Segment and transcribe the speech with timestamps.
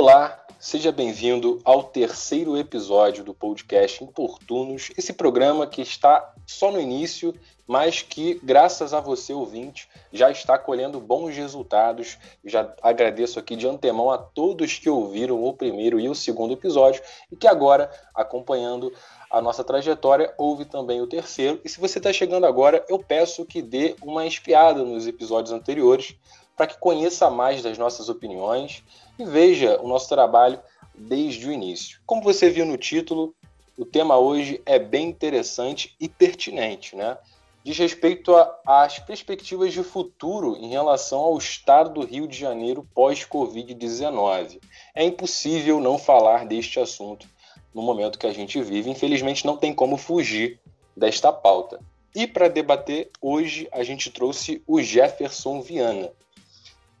[0.00, 6.80] Olá, seja bem-vindo ao terceiro episódio do podcast Importunos, esse programa que está só no
[6.80, 7.34] início,
[7.66, 12.16] mas que, graças a você, ouvinte, já está colhendo bons resultados.
[12.44, 17.02] Já agradeço aqui de antemão a todos que ouviram o primeiro e o segundo episódio
[17.32, 18.92] e que agora, acompanhando
[19.28, 21.60] a nossa trajetória, ouve também o terceiro.
[21.64, 26.14] E se você está chegando agora, eu peço que dê uma espiada nos episódios anteriores
[26.56, 28.84] para que conheça mais das nossas opiniões
[29.18, 30.60] e veja o nosso trabalho
[30.94, 32.00] desde o início.
[32.06, 33.34] Como você viu no título,
[33.76, 37.16] o tema hoje é bem interessante e pertinente, né?
[37.64, 38.34] Diz respeito
[38.66, 44.60] às perspectivas de futuro em relação ao estado do Rio de Janeiro pós-Covid-19.
[44.94, 47.28] É impossível não falar deste assunto
[47.74, 48.90] no momento que a gente vive.
[48.90, 50.58] Infelizmente, não tem como fugir
[50.96, 51.78] desta pauta.
[52.14, 56.10] E para debater, hoje a gente trouxe o Jefferson Viana,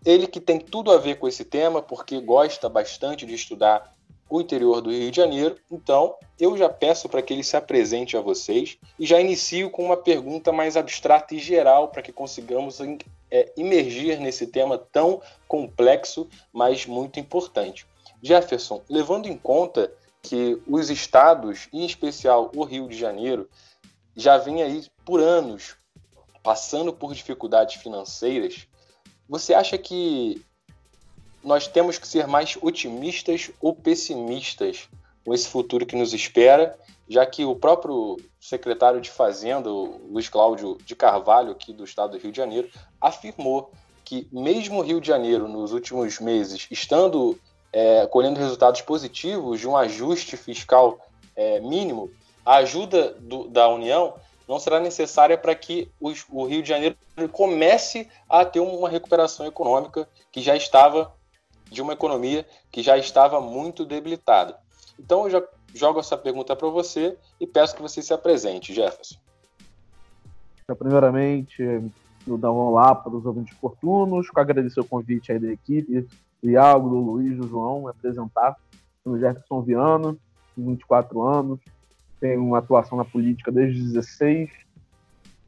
[0.08, 3.94] ele que tem tudo a ver com esse tema, porque gosta bastante de estudar
[4.30, 5.56] o interior do Rio de Janeiro.
[5.70, 9.84] Então, eu já peço para que ele se apresente a vocês e já inicio com
[9.84, 12.78] uma pergunta mais abstrata e geral para que consigamos
[13.30, 13.52] é,
[14.18, 17.86] nesse tema tão complexo, mas muito importante.
[18.22, 23.48] Jefferson, levando em conta que os estados, em especial o Rio de Janeiro,
[24.16, 25.76] já vem aí por anos
[26.42, 28.66] passando por dificuldades financeiras,
[29.28, 30.42] você acha que
[31.42, 34.88] nós temos que ser mais otimistas ou pessimistas
[35.24, 40.78] com esse futuro que nos espera, já que o próprio secretário de Fazenda, Luiz Cláudio
[40.84, 42.68] de Carvalho, aqui do estado do Rio de Janeiro,
[43.00, 43.70] afirmou
[44.04, 47.38] que mesmo o Rio de Janeiro, nos últimos meses, estando
[47.72, 50.98] é, colhendo resultados positivos de um ajuste fiscal
[51.36, 52.10] é, mínimo,
[52.44, 54.14] a ajuda do, da União
[54.48, 56.96] não será necessária para que os, o Rio de Janeiro
[57.30, 61.12] comece a ter uma recuperação econômica que já estava
[61.70, 64.58] de uma economia que já estava muito debilitada.
[64.98, 65.42] Então eu já
[65.74, 69.16] jogo essa pergunta para você e peço que você se apresente, Jefferson.
[70.64, 71.62] Então, primeiramente,
[72.26, 76.06] eu dar um olá para os ouvintes oportunos, agradecer o convite aí da equipe,
[76.42, 78.56] do Iago, do Luiz, do João, apresentar.
[79.04, 80.18] Sou Jefferson Viano,
[80.56, 81.60] 24 anos,
[82.20, 84.50] tenho uma atuação na política desde 16,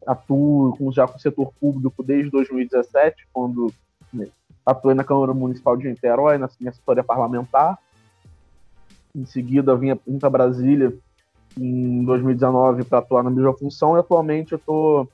[0.06, 3.72] atuo com, já com o setor público desde 2017, quando
[4.12, 4.28] né,
[4.64, 7.78] atuei na Câmara Municipal de Niterói, na minha história parlamentar.
[9.14, 10.96] Em seguida, vim para Brasília
[11.58, 15.08] em 2019 para atuar na mesma função e atualmente eu estou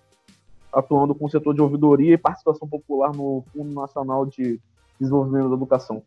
[0.72, 4.60] atuando com o setor de ouvidoria e participação popular no Fundo Nacional de
[5.00, 6.02] Desenvolvimento da Educação.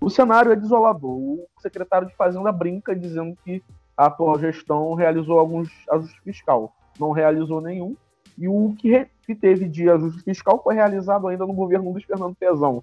[0.00, 1.10] O cenário é desolador.
[1.10, 3.62] O secretário de Fazenda brinca dizendo que
[3.96, 6.72] a atual gestão realizou alguns ajustes fiscal.
[6.98, 7.96] Não realizou nenhum.
[8.36, 12.34] E o que, que teve de ajuste fiscal foi realizado ainda no governo Luiz Fernando
[12.34, 12.82] Pezão,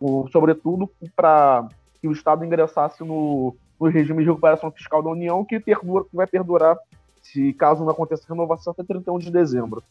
[0.00, 1.68] o, sobretudo para
[2.00, 6.14] que o Estado ingressasse no, no regime de recuperação fiscal da União, que, perdura, que
[6.14, 6.76] vai perdurar,
[7.22, 9.82] se caso não aconteça renovação, até 31 de dezembro.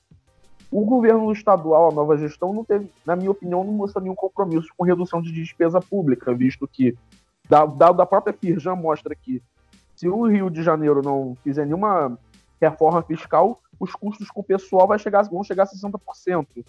[0.72, 4.70] O governo estadual, a nova gestão, não teve, na minha opinião, não mostrou nenhum compromisso
[4.76, 6.96] com redução de despesa pública, visto que,
[7.48, 9.42] dado da própria Firjan, mostra que
[10.04, 12.18] se o Rio de Janeiro não fizer nenhuma
[12.60, 16.66] reforma fiscal, os custos com o pessoal vai chegar, vão chegar a 60%.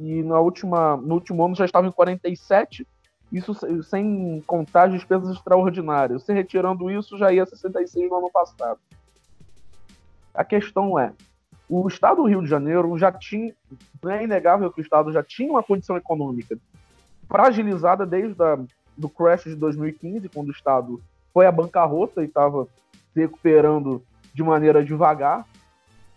[0.00, 2.84] E na última, no último ano já estava em 47%,
[3.32, 3.54] isso
[3.84, 6.24] sem contar as despesas extraordinárias.
[6.24, 8.80] Se retirando isso, já ia 66% no ano passado.
[10.34, 11.12] A questão é,
[11.68, 13.54] o Estado do Rio de Janeiro já tinha,
[14.06, 16.58] é inegável que o Estado já tinha uma condição econômica
[17.28, 18.58] fragilizada desde a,
[18.96, 21.00] do crash de 2015, quando o Estado
[21.36, 22.66] foi à bancarrota e estava
[23.12, 24.02] se recuperando
[24.32, 25.46] de maneira devagar.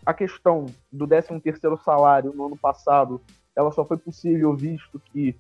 [0.06, 3.20] A questão do 13º salário no ano passado,
[3.54, 5.36] ela só foi possível visto que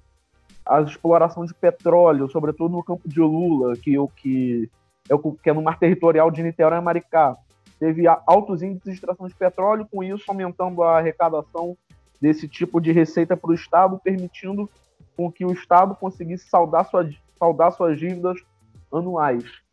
[0.65, 4.69] a exploração de petróleo, sobretudo no campo de Lula, que, o que,
[5.09, 7.37] é, o, que é no mar territorial de Niterói e Maricá,
[7.79, 11.77] teve altos índices de extração de petróleo, com isso aumentando a arrecadação
[12.19, 14.69] desse tipo de receita para o Estado, permitindo
[15.15, 17.09] com que o Estado conseguisse saldar, sua,
[17.39, 18.43] saldar suas dívidas
[18.91, 19.68] anuais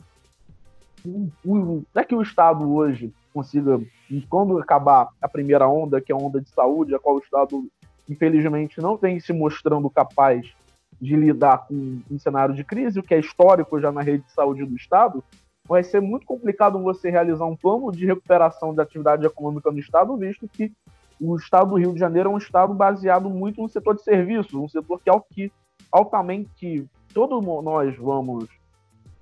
[1.44, 3.80] não é que o Estado hoje consiga,
[4.28, 7.64] quando acabar a primeira onda, que é a onda de saúde, a qual o Estado,
[8.08, 10.52] infelizmente, não vem se mostrando capaz
[11.00, 14.32] de lidar com um cenário de crise, o que é histórico já na rede de
[14.32, 15.22] saúde do Estado,
[15.68, 20.16] vai ser muito complicado você realizar um plano de recuperação da atividade econômica no Estado,
[20.16, 20.72] visto que
[21.20, 24.54] o Estado do Rio de Janeiro é um Estado baseado muito no setor de serviços,
[24.54, 25.52] um setor que, é o que
[25.90, 28.46] altamente todos nós vamos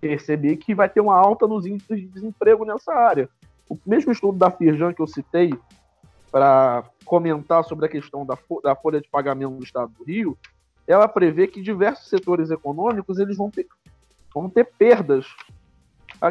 [0.09, 3.27] perceber que vai ter uma alta nos índices de desemprego nessa área.
[3.71, 5.55] O mesmo estudo da Firjan que eu citei
[6.31, 10.37] para comentar sobre a questão da, da folha de pagamento do Estado do Rio,
[10.87, 13.67] ela prevê que diversos setores econômicos eles vão ter
[14.35, 15.27] vão ter perdas,
[16.21, 16.31] a,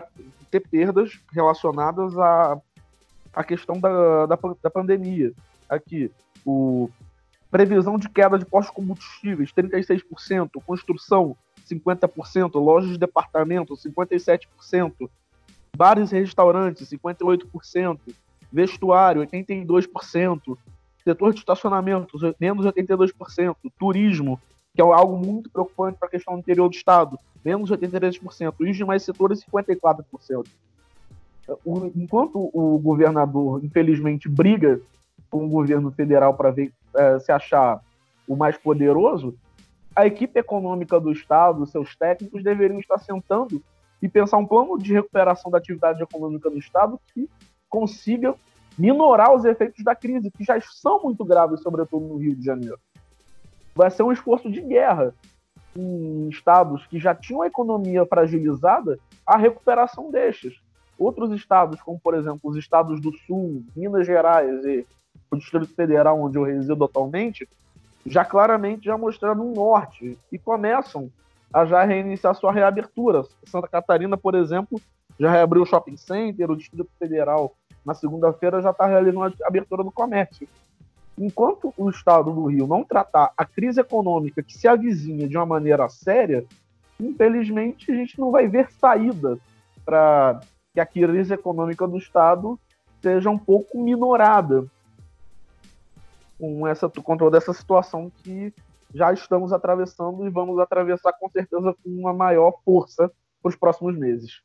[0.52, 2.62] ter perdas relacionadas à,
[3.34, 5.34] à questão da, da, da pandemia.
[5.68, 6.12] Aqui,
[6.46, 6.92] o
[7.50, 11.36] previsão de queda de postos combustíveis, 36%, construção,
[11.70, 15.10] 50%, lojas de departamento, 57%,
[15.76, 18.00] bares e restaurantes, 58%,
[18.52, 20.58] vestuário, 82%,
[21.04, 24.40] setor de estacionamento, menos 82%, turismo,
[24.74, 28.70] que é algo muito preocupante para a questão do interior do estado, menos 83%, e
[28.70, 30.48] os demais setores, 54%.
[31.96, 34.80] Enquanto o governador, infelizmente, briga
[35.30, 36.54] com o governo federal para
[36.96, 37.82] é, se achar
[38.28, 39.36] o mais poderoso,
[39.96, 43.62] a equipe econômica do Estado, seus técnicos, deveriam estar sentando
[44.02, 47.30] e pensar um plano de recuperação da atividade econômica do Estado que
[47.70, 48.36] consiga
[48.78, 52.80] minorar os efeitos da crise, que já são muito graves, sobretudo no Rio de Janeiro.
[53.76, 55.14] Vai ser um esforço de guerra
[55.76, 60.54] em estados que já tinham a economia fragilizada, a recuperação destes.
[60.98, 64.86] Outros estados, como por exemplo os estados do Sul, Minas Gerais e
[65.32, 67.48] o Distrito Federal, onde eu resido atualmente,
[68.06, 71.10] já claramente já mostraram um norte e começam
[71.54, 73.24] a já reiniciar sua reabertura.
[73.46, 74.82] Santa Catarina, por exemplo,
[75.20, 77.56] já reabriu o shopping center, o Distrito Federal
[77.86, 80.48] na segunda-feira já está realizando a abertura do comércio.
[81.18, 85.46] Enquanto o Estado do Rio não tratar a crise econômica que se avizinha de uma
[85.46, 86.44] maneira séria,
[87.00, 89.38] infelizmente a gente não vai ver saída
[89.86, 90.40] para
[90.74, 92.60] que a crise econômica do Estado
[93.02, 94.66] seja um pouco minorada
[96.40, 98.54] com essa com toda essa situação que
[98.94, 103.98] já estamos atravessando e vamos atravessar com certeza com uma maior força para os próximos
[103.98, 104.42] meses.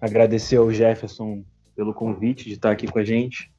[0.00, 1.42] Agradecer ao Jefferson
[1.74, 3.50] pelo convite de estar aqui com a gente.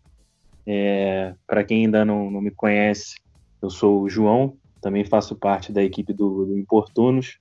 [0.66, 3.16] É, Para quem ainda não, não, me conhece,
[3.62, 7.40] eu sou o João, também faço parte da equipe do, do Importunos.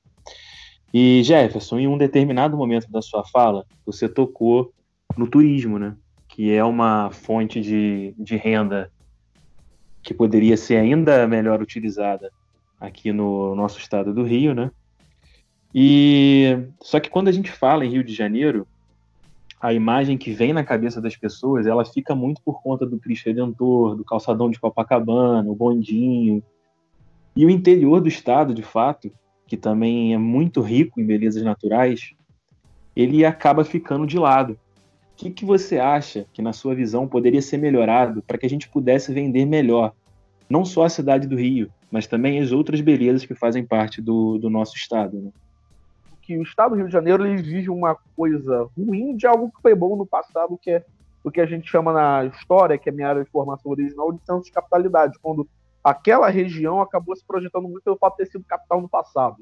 [0.92, 4.72] E Jefferson, em um determinado momento da sua fala, você tocou
[5.16, 5.96] no turismo, né?
[6.26, 8.90] Que é uma fonte de, de renda
[10.02, 12.30] que poderia ser ainda melhor utilizada
[12.80, 14.70] aqui no nosso estado do Rio, né?
[15.74, 18.66] E só que quando a gente fala em Rio de Janeiro,
[19.60, 23.26] a imagem que vem na cabeça das pessoas, ela fica muito por conta do Cristo
[23.26, 26.42] Redentor, do calçadão de Copacabana, o bondinho.
[27.36, 29.12] E o interior do estado, de fato,
[29.48, 32.12] que também é muito rico em belezas naturais,
[32.94, 34.52] ele acaba ficando de lado.
[34.52, 34.56] O
[35.16, 38.68] que, que você acha que, na sua visão, poderia ser melhorado para que a gente
[38.68, 39.92] pudesse vender melhor,
[40.48, 44.38] não só a cidade do Rio, mas também as outras belezas que fazem parte do,
[44.38, 45.18] do nosso estado?
[45.18, 45.30] Né?
[46.28, 49.62] que o Estado do Rio de Janeiro ele vive uma coisa ruim de algo que
[49.62, 50.84] foi bom no passado, que é
[51.24, 54.20] o que a gente chama na história, que é minha área de formação original, de
[54.20, 55.48] centro de capitalidade, quando
[55.88, 59.36] aquela região acabou se projetando muito pelo fato de ter sido capital no passado.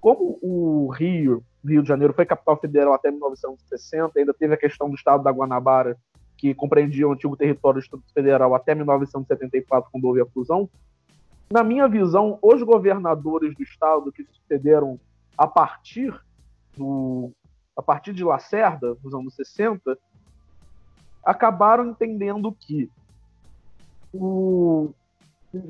[0.00, 4.88] Como o Rio, Rio de Janeiro, foi capital federal até 1960, ainda teve a questão
[4.88, 5.98] do estado da Guanabara,
[6.36, 10.70] que compreendia o antigo território do Distrito Federal até 1974, quando houve a fusão.
[11.50, 14.98] Na minha visão, os governadores do estado que sucederam
[15.36, 16.18] a partir
[16.76, 17.32] do
[17.76, 19.96] a partir de Lacerda, nos anos 60,
[21.24, 22.90] acabaram entendendo que
[24.12, 24.92] o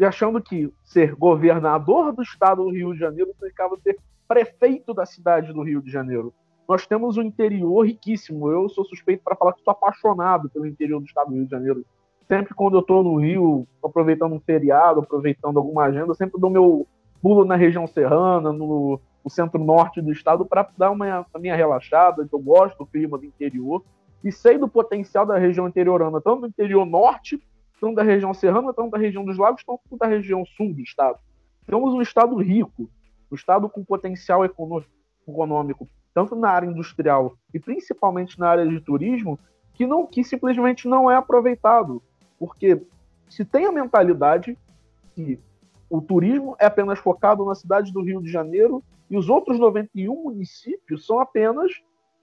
[0.07, 5.53] achando que ser governador do estado do Rio de Janeiro significava ser prefeito da cidade
[5.53, 6.33] do Rio de Janeiro.
[6.69, 8.49] Nós temos um interior riquíssimo.
[8.49, 11.51] Eu sou suspeito para falar que sou apaixonado pelo interior do estado do Rio de
[11.51, 11.85] Janeiro.
[12.29, 16.87] Sempre quando eu estou no Rio, aproveitando um feriado, aproveitando alguma agenda, sempre dou meu
[17.21, 22.29] pulo na região serrana, no, o centro-norte do estado para dar uma, uma minha relaxada,
[22.31, 23.83] eu gosto do clima do interior
[24.23, 27.43] e sei do potencial da região interiorana, tanto do interior norte,
[27.81, 31.19] tanto da região serrana, tanto da região dos lagos, tanto da região sul do estado.
[31.67, 32.91] Temos um estado rico,
[33.31, 39.39] um estado com potencial econômico, tanto na área industrial e principalmente na área de turismo,
[39.75, 42.03] que não que simplesmente não é aproveitado,
[42.39, 42.83] porque
[43.29, 44.59] se tem a mentalidade
[45.15, 45.39] que
[45.89, 50.23] o turismo é apenas focado na cidade do Rio de Janeiro e os outros 91
[50.23, 51.73] municípios são apenas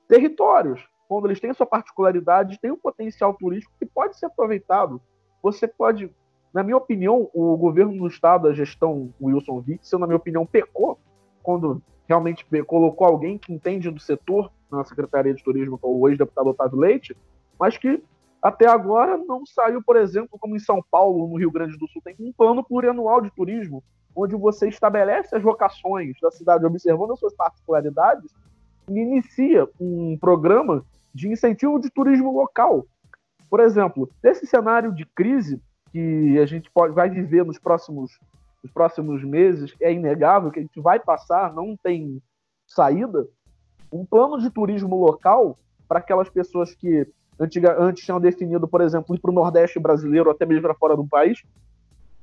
[0.07, 5.01] territórios, quando eles têm sua particularidade, têm um potencial turístico que pode ser aproveitado.
[5.41, 6.11] Você pode,
[6.53, 10.99] na minha opinião, o governo do estado, a gestão Wilson Witzel, na minha opinião, pecou
[11.43, 16.09] quando realmente colocou alguém que entende do setor na Secretaria de Turismo, que é o
[16.09, 17.15] ex-deputado Otávio Leite,
[17.59, 18.01] mas que
[18.41, 22.01] até agora não saiu, por exemplo, como em São Paulo, no Rio Grande do Sul,
[22.03, 23.83] tem um plano plurianual de turismo
[24.15, 28.31] onde você estabelece as vocações da cidade observando as suas particularidades
[28.89, 32.85] e inicia um programa de incentivo de turismo local.
[33.49, 35.61] Por exemplo, nesse cenário de crise,
[35.91, 38.19] que a gente pode, vai viver nos próximos,
[38.63, 42.21] nos próximos meses, é inegável que a gente vai passar, não tem
[42.65, 43.27] saída,
[43.91, 47.07] um plano de turismo local para aquelas pessoas que
[47.39, 50.95] antiga, antes tinham definido, por exemplo, ir para o Nordeste brasileiro, até mesmo para fora
[50.95, 51.41] do país,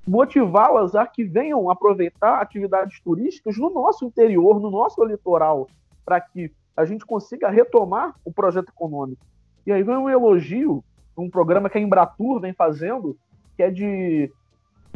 [0.07, 5.66] motivá-las a que venham aproveitar atividades turísticas no nosso interior, no nosso litoral,
[6.04, 9.25] para que a gente consiga retomar o projeto econômico.
[9.66, 10.85] E aí vem um elogio,
[11.16, 13.16] um programa que a Embratur vem fazendo,
[13.56, 14.30] que é de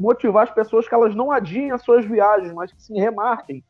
[0.01, 3.65] motivar as pessoas que elas não adiem as suas viagens, mas que se remarquem,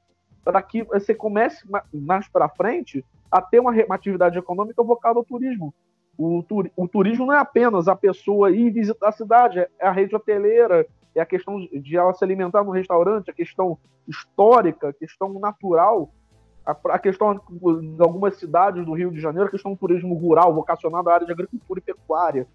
[0.44, 5.24] para que você comece mais para frente a ter uma, uma atividade econômica voltada ao
[5.24, 5.74] turismo.
[6.16, 6.42] O,
[6.76, 10.86] o, turismo não é apenas a pessoa ir visitar a cidade, é a rede hoteleira,
[11.14, 16.10] é a questão de ela se alimentar no restaurante, a questão histórica, a questão natural,
[16.68, 21.08] a, questão de algumas cidades do Rio de Janeiro, a questão do turismo rural, vocacionado
[21.08, 22.46] à área de agricultura e pecuária.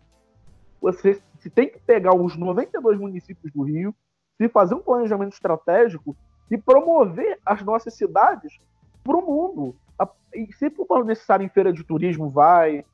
[0.80, 3.96] Você se tem que pegar os 92 municípios do Rio,
[4.38, 6.16] se fazer um planejamento estratégico
[6.52, 8.60] e promover as nossas cidades
[9.04, 9.76] para o mundo.
[10.36, 12.86] E se for necessário em feira de turismo, vai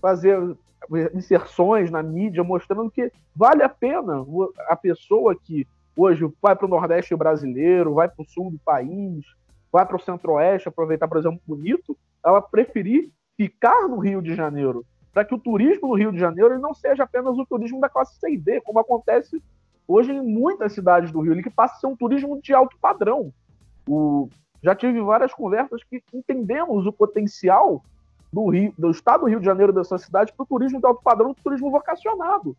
[0.00, 0.56] fazer
[1.14, 4.24] inserções na mídia mostrando que vale a pena
[4.68, 9.24] a pessoa que hoje vai para o Nordeste brasileiro, vai para o sul do país,
[9.76, 14.86] vai para o Centro-Oeste, aproveitar, por exemplo, bonito, ela preferir ficar no Rio de Janeiro,
[15.12, 18.18] para que o turismo no Rio de Janeiro não seja apenas o turismo da classe
[18.18, 19.42] C e D, como acontece
[19.86, 22.74] hoje em muitas cidades do Rio, ele que passa a ser um turismo de alto
[22.80, 23.30] padrão.
[23.86, 24.30] O,
[24.62, 27.84] já tive várias conversas que entendemos o potencial
[28.32, 31.02] do, Rio, do estado do Rio de Janeiro, dessa cidade, para o turismo de alto
[31.02, 32.56] padrão, para o turismo vocacionado.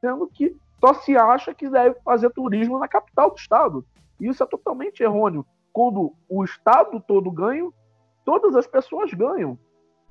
[0.00, 3.84] Sendo que só se acha que deve fazer turismo na capital do estado.
[4.20, 5.44] E isso é totalmente errôneo.
[5.72, 7.70] Quando o estado todo ganha,
[8.24, 9.58] todas as pessoas ganham.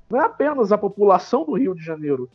[0.10, 2.30] Não é apenas a população do Rio de Janeiro.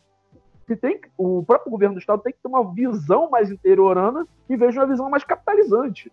[0.67, 4.57] Que tem, o próprio governo do estado tem que ter uma visão mais interiorana e
[4.57, 6.11] veja uma visão mais capitalizante.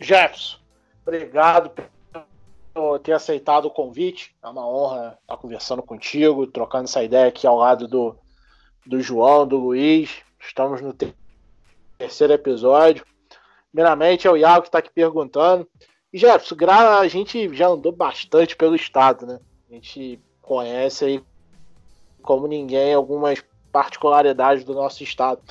[0.00, 0.58] Jefferson,
[1.02, 1.70] obrigado
[2.72, 4.34] por ter aceitado o convite.
[4.42, 8.16] É uma honra estar conversando contigo, trocando essa ideia aqui ao lado do,
[8.84, 10.22] do João, do Luiz.
[10.40, 10.92] Estamos no
[11.96, 13.04] terceiro episódio.
[13.74, 15.68] Primeiramente é o Iago que está aqui perguntando.
[16.12, 19.40] E Jefferson, a gente já andou bastante pelo estado, né?
[19.68, 21.24] A gente conhece aí
[22.22, 25.42] como ninguém algumas particularidades do nosso estado.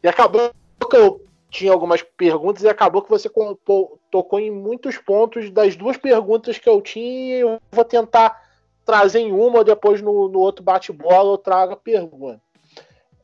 [0.00, 0.52] E acabou
[0.88, 5.96] que eu tinha algumas perguntas e acabou que você tocou em muitos pontos das duas
[5.96, 7.38] perguntas que eu tinha.
[7.38, 8.48] Eu vou tentar
[8.84, 12.40] trazer em uma, depois no, no outro bate-bola eu trago a pergunta.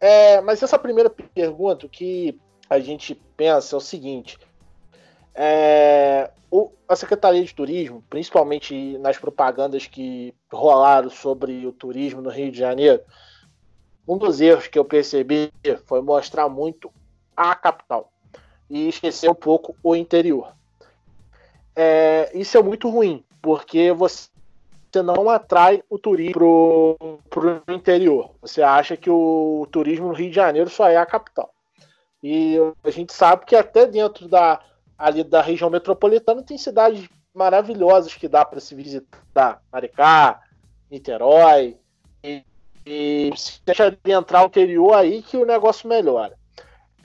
[0.01, 2.37] É, mas essa primeira pergunta, que
[2.69, 4.37] a gente pensa é o seguinte:
[5.41, 12.29] é, o, a Secretaria de Turismo, principalmente nas propagandas que rolaram sobre o turismo no
[12.29, 13.01] Rio de Janeiro,
[14.07, 15.53] um dos erros que eu percebi
[15.85, 16.91] foi mostrar muito
[17.37, 18.11] a capital
[18.69, 20.53] e esquecer um pouco o interior.
[21.77, 24.29] É, isso é muito ruim, porque você
[25.05, 28.35] não atrai o turismo para o interior.
[28.43, 31.55] Você acha que o turismo no Rio de Janeiro só é a capital.
[32.21, 34.61] E a gente sabe que até dentro da,
[34.99, 39.63] ali da região metropolitana tem cidades maravilhosas que dá para se visitar.
[39.73, 40.43] Maricá,
[40.91, 41.77] Niterói.
[42.23, 42.45] E,
[42.85, 46.37] e se deixa de entrar o interior aí que o negócio melhora.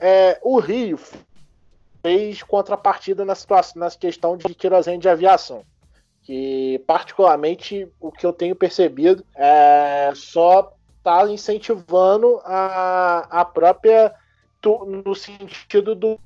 [0.00, 0.98] É, o Rio
[2.02, 5.64] fez contrapartida na situação, na questão de querosene de aviação.
[6.22, 14.12] Que, particularmente, o que eu tenho percebido é só está incentivando a, a própria.
[15.04, 16.18] no sentido do,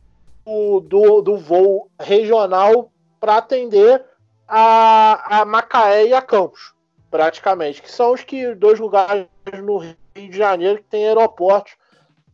[0.81, 2.91] do, do voo regional
[3.21, 4.05] para atender
[4.47, 6.75] a, a Macaé e a Campos,
[7.11, 9.27] praticamente, que são os que dois lugares
[9.63, 11.75] no Rio de Janeiro que tem aeroportos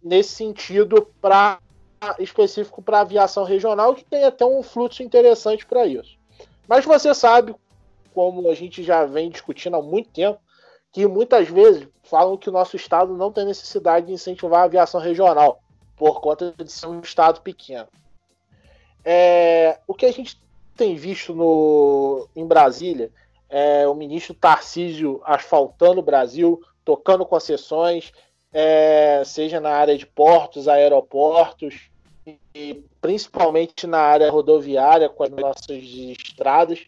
[0.02, 1.58] nesse sentido para
[2.18, 6.18] específico para aviação regional, que tem até um fluxo interessante para isso.
[6.68, 7.54] Mas você sabe,
[8.12, 10.38] como a gente já vem discutindo há muito tempo,
[10.92, 15.00] que muitas vezes falam que o nosso estado não tem necessidade de incentivar a aviação
[15.00, 15.60] regional,
[15.96, 17.88] por conta de ser um estado pequeno.
[19.04, 20.40] É, o que a gente
[20.76, 23.10] tem visto no, em Brasília
[23.48, 28.12] é o ministro Tarcísio asfaltando o Brasil, tocando concessões,
[28.52, 31.90] é, seja na área de portos, aeroportos,
[32.54, 36.86] e principalmente na área rodoviária com as nossas estradas.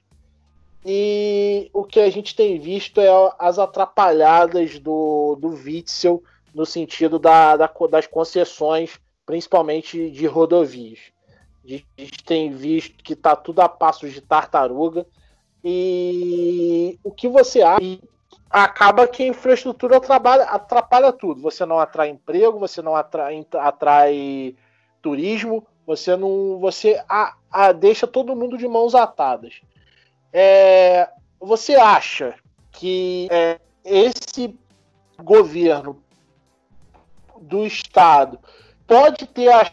[0.85, 3.09] E o que a gente tem visto é
[3.39, 6.23] as atrapalhadas do, do Witzel
[6.55, 11.16] no sentido da, da, das concessões, principalmente de rodovias.
[11.67, 15.07] A gente tem visto que está tudo a passos de tartaruga.
[15.65, 17.99] E o que você acha
[18.49, 21.41] acaba que a infraestrutura atrapalha, atrapalha tudo.
[21.43, 24.55] Você não atrai emprego, você não atrai, atrai
[25.03, 26.59] turismo, você não.
[26.61, 29.61] Você a, a, deixa todo mundo de mãos atadas.
[30.33, 31.09] É,
[31.41, 32.35] você acha
[32.73, 34.59] que é, esse
[35.23, 36.03] governo
[37.41, 38.39] do Estado
[38.87, 39.65] pode ter a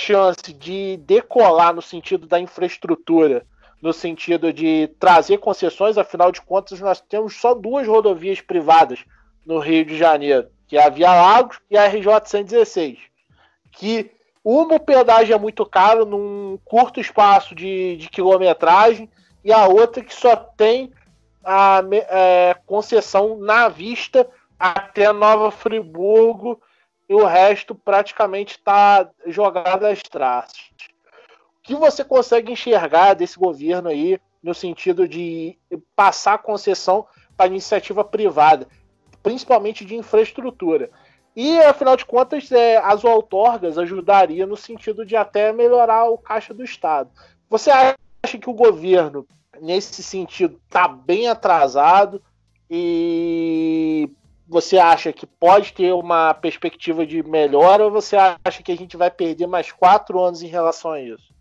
[0.00, 3.44] chance de decolar no sentido da infraestrutura,
[3.82, 9.04] no sentido de trazer concessões, afinal de contas, nós temos só duas rodovias privadas
[9.44, 12.98] no Rio de Janeiro, que é a Via Lagos e a RJ 116,
[13.72, 14.10] que
[14.44, 19.08] uma pedágio é muito caro num curto espaço de, de quilometragem
[19.44, 20.92] e a outra que só tem
[21.44, 24.28] a é, concessão na vista
[24.58, 26.60] até Nova Friburgo
[27.10, 30.70] e o resto praticamente está jogado às traças.
[31.58, 35.58] O que você consegue enxergar desse governo aí no sentido de
[35.96, 37.04] passar concessão
[37.36, 38.68] para iniciativa privada,
[39.24, 40.88] principalmente de infraestrutura?
[41.34, 46.54] E, afinal de contas, é, as outorgas ajudaria no sentido de até melhorar o caixa
[46.54, 47.10] do Estado.
[47.48, 49.26] Você acha que o governo,
[49.60, 52.22] nesse sentido, está bem atrasado
[52.70, 54.08] e
[54.50, 58.96] você acha que pode ter uma perspectiva de melhora ou você acha que a gente
[58.96, 61.32] vai perder mais quatro anos em relação a isso?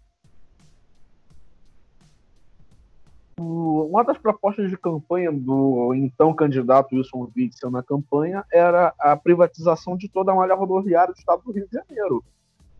[3.39, 9.97] Uma das propostas de campanha do então candidato Wilson Witzel na campanha era a privatização
[9.97, 12.23] de toda a malha rodoviária do estado do Rio de Janeiro.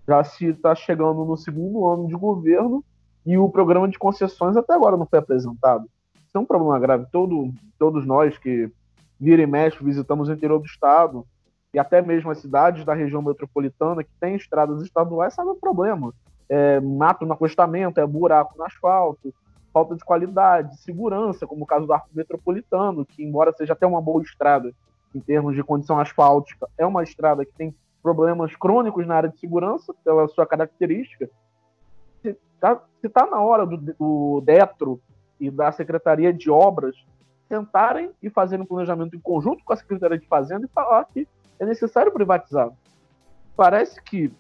[0.08, 2.84] Já se está chegando no segundo ano de governo
[3.26, 5.90] e o programa de concessões até agora não foi apresentado.
[6.28, 7.08] Isso é um problema grave.
[7.12, 8.72] Todo, todos nós que
[9.20, 11.26] vira e mexe, visitamos o interior do estado
[11.74, 16.14] e até mesmo as cidades da região metropolitana que têm estradas estaduais, sabe o problema.
[16.48, 19.34] É mato no acostamento, é buraco no asfalto,
[19.72, 24.02] falta de qualidade, segurança, como o caso do arco metropolitano, que embora seja até uma
[24.02, 24.74] boa estrada
[25.14, 29.40] em termos de condição asfáltica, é uma estrada que tem problemas crônicos na área de
[29.40, 31.30] segurança, pela sua característica.
[32.22, 32.82] Se está
[33.14, 35.00] tá na hora do, do Detro
[35.40, 36.96] e da Secretaria de Obras
[37.50, 41.28] sentarem e fazerem um planejamento em conjunto com a Secretaria de Fazenda e falar que
[41.60, 42.70] é necessário privatizar.
[43.58, 44.32] Parece que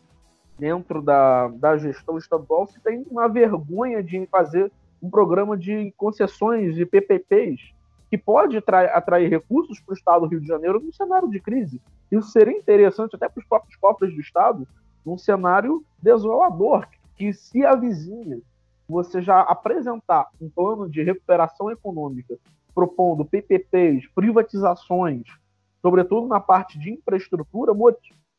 [0.58, 6.76] dentro da, da gestão estadual se tem uma vergonha de fazer um programa de concessões
[6.76, 7.74] de PPPs
[8.10, 11.39] que pode atrair, atrair recursos para o Estado do Rio de Janeiro num cenário de
[11.39, 11.82] crise.
[12.12, 14.67] Isso seria interessante até para os próprios cofres do Estado,
[15.06, 18.39] num cenário desolador, que se avizinha.
[18.88, 22.38] Você já apresentar um plano de recuperação econômica
[22.74, 25.24] propondo PPPs, privatizações,
[25.82, 27.74] sobretudo na parte de infraestrutura,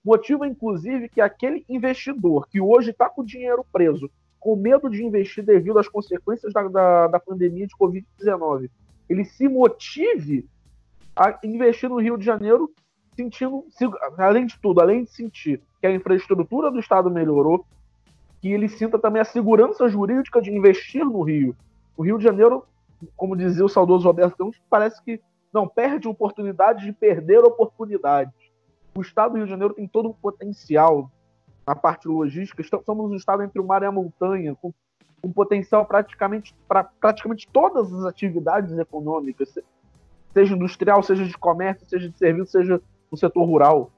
[0.05, 5.05] motiva inclusive que aquele investidor que hoje está com o dinheiro preso, com medo de
[5.05, 8.71] investir devido às consequências da, da, da pandemia de Covid-19,
[9.09, 10.49] ele se motive
[11.15, 12.71] a investir no Rio de Janeiro,
[13.15, 13.65] sentindo,
[14.17, 17.67] além de tudo, além de sentir que a infraestrutura do Estado melhorou,
[18.41, 21.55] que ele sinta também a segurança jurídica de investir no Rio.
[21.97, 22.65] O Rio de Janeiro
[23.17, 25.21] como dizia o saudoso Roberto Campos, parece que
[25.53, 28.35] não perde oportunidade de perder oportunidades.
[28.95, 31.11] O estado do Rio de Janeiro tem todo um potencial
[31.67, 32.63] na parte logística.
[32.85, 34.73] Somos um estado entre o mar e a montanha, com
[35.23, 39.55] um potencial praticamente para praticamente todas as atividades econômicas,
[40.33, 43.93] seja industrial, seja de comércio, seja de serviço, seja no setor rural.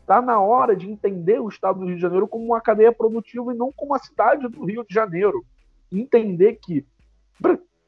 [0.00, 3.54] Está na hora de entender o estado do Rio de Janeiro como uma cadeia produtiva
[3.54, 5.44] e não como a cidade do Rio de Janeiro.
[5.90, 6.84] Entender que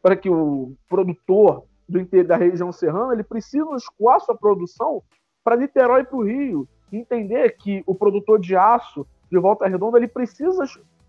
[0.03, 5.03] para que o produtor do, da região serrana ele precisa escoar sua produção
[5.45, 6.69] para Niterói e para o Rio.
[6.93, 10.65] Entender que o produtor de aço de Volta Redonda ele precisa,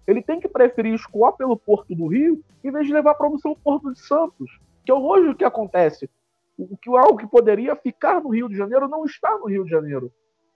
[0.08, 3.52] ele tem que preferir escoar pelo Porto do Rio em vez de levar a produção
[3.52, 6.10] ao Porto de Santos, que é hoje o que acontece.
[6.58, 9.72] O que algo que poderia ficar no Rio de Janeiro não está no Rio de
[9.72, 10.12] Janeiro.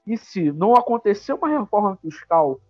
[0.05, 2.61] E se não acontecer uma reforma fiscal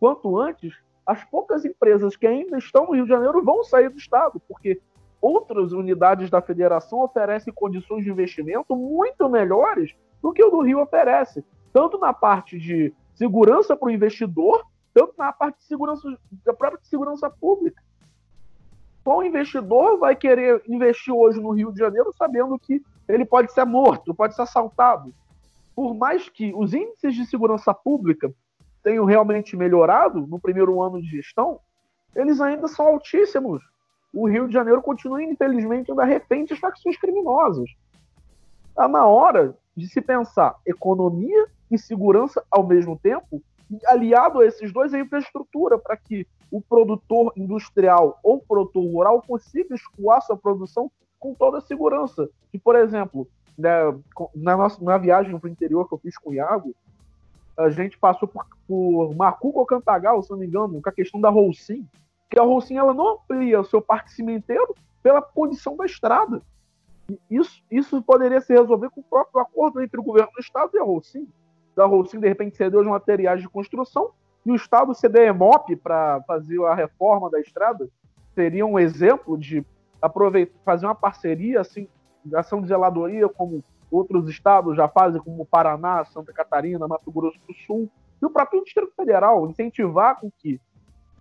[0.00, 0.74] quanto antes,
[1.10, 4.80] as poucas empresas que ainda estão no Rio de Janeiro vão sair do estado, porque
[5.20, 9.92] outras unidades da federação oferecem condições de investimento muito melhores
[10.22, 15.14] do que o do Rio oferece, tanto na parte de segurança para o investidor, tanto
[15.18, 17.82] na parte de segurança da própria segurança pública.
[19.02, 23.64] Qual investidor vai querer investir hoje no Rio de Janeiro sabendo que ele pode ser
[23.64, 25.12] morto, pode ser assaltado?
[25.74, 28.32] Por mais que os índices de segurança pública
[28.82, 31.60] tenham realmente melhorado no primeiro ano de gestão,
[32.14, 33.62] eles ainda são altíssimos.
[34.12, 37.70] O Rio de Janeiro continua, infelizmente, ainda refém de facções criminosas.
[38.68, 43.40] Está na hora de se pensar economia e segurança ao mesmo tempo,
[43.86, 49.74] aliado a esses dois, a infraestrutura, para que o produtor industrial ou produtor rural consiga
[49.74, 52.28] escoar sua produção com toda a segurança.
[52.52, 53.70] E, por exemplo, né,
[54.34, 56.74] na, nossa, na viagem para o interior que eu fiz com o Iago,
[57.56, 61.28] a gente passou por, por ou Cantagal, se não me engano, com a questão da
[61.28, 61.86] Roussim,
[62.30, 66.42] que a Roussim ela não amplia o seu parque cimenteiro pela condição da estrada.
[67.28, 70.78] Isso, isso poderia se resolver com o próprio acordo entre o governo do estado e
[70.78, 71.28] a Roussim.
[71.76, 74.10] A Roussim, de repente, cedeu os materiais de construção
[74.44, 77.88] e o estado ceder EMOP para fazer a reforma da estrada.
[78.34, 79.64] Seria um exemplo de
[80.00, 81.88] aproveitar, fazer uma parceria, assim,
[82.34, 87.54] ação de zeladoria, como outros estados já fazem, como Paraná, Santa Catarina, Mato Grosso do
[87.66, 90.60] Sul, e o próprio Distrito Federal, incentivar com que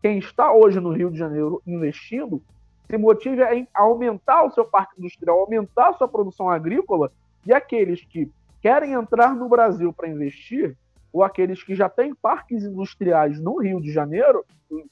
[0.02, 2.42] quem está hoje no Rio de Janeiro investindo
[2.90, 7.12] se motive a aumentar o seu parque industrial, aumentar a sua produção agrícola,
[7.46, 8.30] e aqueles que
[8.62, 10.76] querem entrar no Brasil para investir,
[11.14, 14.44] ou aqueles que já têm parques industriais no Rio de Janeiro,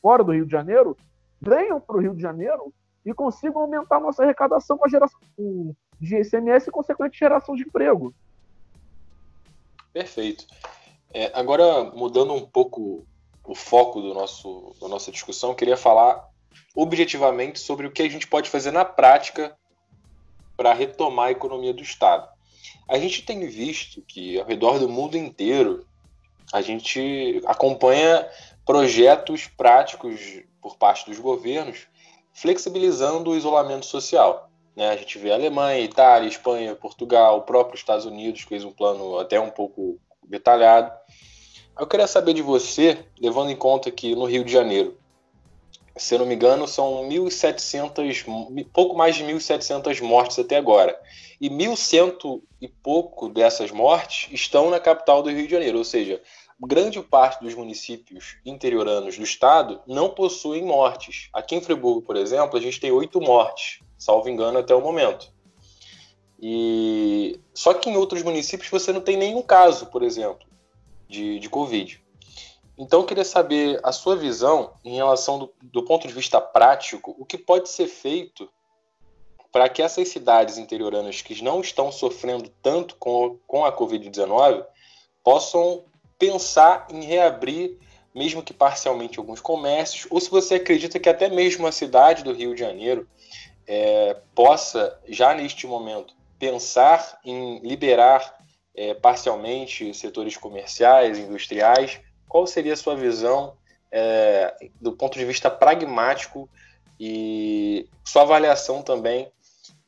[0.01, 0.95] fora do Rio de Janeiro,
[1.41, 2.73] venham para o Rio de Janeiro
[3.05, 5.19] e consigam aumentar a nossa arrecadação com a geração
[5.99, 8.13] de ICMS e consequente geração de emprego.
[9.91, 10.45] Perfeito.
[11.13, 13.05] É, agora, mudando um pouco
[13.43, 16.27] o foco do nosso, da nossa discussão, queria falar
[16.75, 19.57] objetivamente sobre o que a gente pode fazer na prática
[20.55, 22.27] para retomar a economia do Estado.
[22.87, 25.85] A gente tem visto que ao redor do mundo inteiro
[26.53, 28.27] a gente acompanha
[28.65, 31.87] projetos práticos por parte dos governos
[32.33, 34.46] flexibilizando o isolamento social.
[34.77, 34.89] Né?
[34.89, 39.17] A gente vê a Alemanha, Itália, Espanha, Portugal, o próprio Estados Unidos fez um plano
[39.17, 40.91] até um pouco detalhado.
[41.79, 44.95] Eu queria saber de você, levando em conta que no Rio de Janeiro,
[45.95, 50.95] se eu não me engano, são 1.700, pouco mais de 1.700 mortes até agora.
[51.41, 56.21] E 1.100 e pouco dessas mortes estão na capital do Rio de Janeiro, ou seja,
[56.65, 61.29] grande parte dos municípios interioranos do estado não possuem mortes.
[61.33, 65.31] Aqui em Friburgo, por exemplo, a gente tem oito mortes, salvo engano, até o momento.
[66.39, 70.47] E só que em outros municípios você não tem nenhum caso, por exemplo,
[71.07, 72.01] de, de Covid.
[72.77, 77.15] Então, eu queria saber a sua visão em relação do, do ponto de vista prático,
[77.17, 78.47] o que pode ser feito
[79.51, 84.63] para que essas cidades interioranas que não estão sofrendo tanto com, com a Covid-19
[85.23, 85.85] possam
[86.17, 87.77] pensar em reabrir,
[88.13, 92.33] mesmo que parcialmente, alguns comércios, ou se você acredita que até mesmo a cidade do
[92.33, 93.07] Rio de Janeiro
[93.67, 98.37] é, possa, já neste momento, pensar em liberar
[98.75, 103.55] é, parcialmente setores comerciais, industriais, qual seria a sua visão
[103.91, 106.49] é, do ponto de vista pragmático
[106.99, 109.31] e sua avaliação também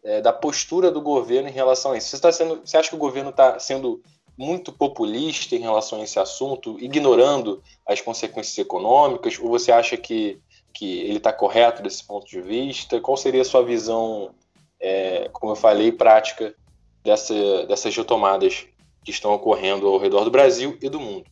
[0.04, 2.10] é, da postura do governo em relação a isso?
[2.10, 4.02] Você, está sendo, você acha que o governo está sendo
[4.40, 10.40] muito populista em relação a esse assunto, ignorando as consequências econômicas, ou você acha que,
[10.74, 13.02] que ele está correto desse ponto de vista?
[13.02, 14.32] Qual seria a sua visão,
[14.80, 16.56] é, como eu falei, prática
[17.04, 18.66] dessa, dessas retomadas
[19.04, 21.26] que estão ocorrendo ao redor do Brasil e do mundo?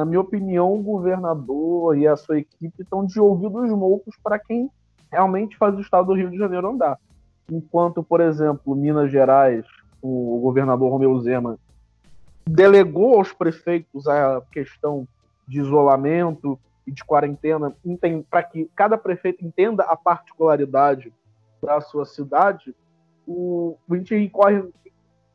[0.00, 4.70] na minha opinião, o governador e a sua equipe estão de ouvidos moucos para quem
[5.12, 6.98] realmente faz o estado do Rio de Janeiro andar.
[7.50, 9.66] Enquanto, por exemplo, Minas Gerais,
[10.02, 11.58] o governador Romeu Zema
[12.46, 15.06] delegou aos prefeitos a questão
[15.46, 17.74] de isolamento e de quarentena
[18.28, 21.12] para que cada prefeito entenda a particularidade
[21.62, 22.74] da sua cidade,
[23.26, 24.62] o, a gente incorre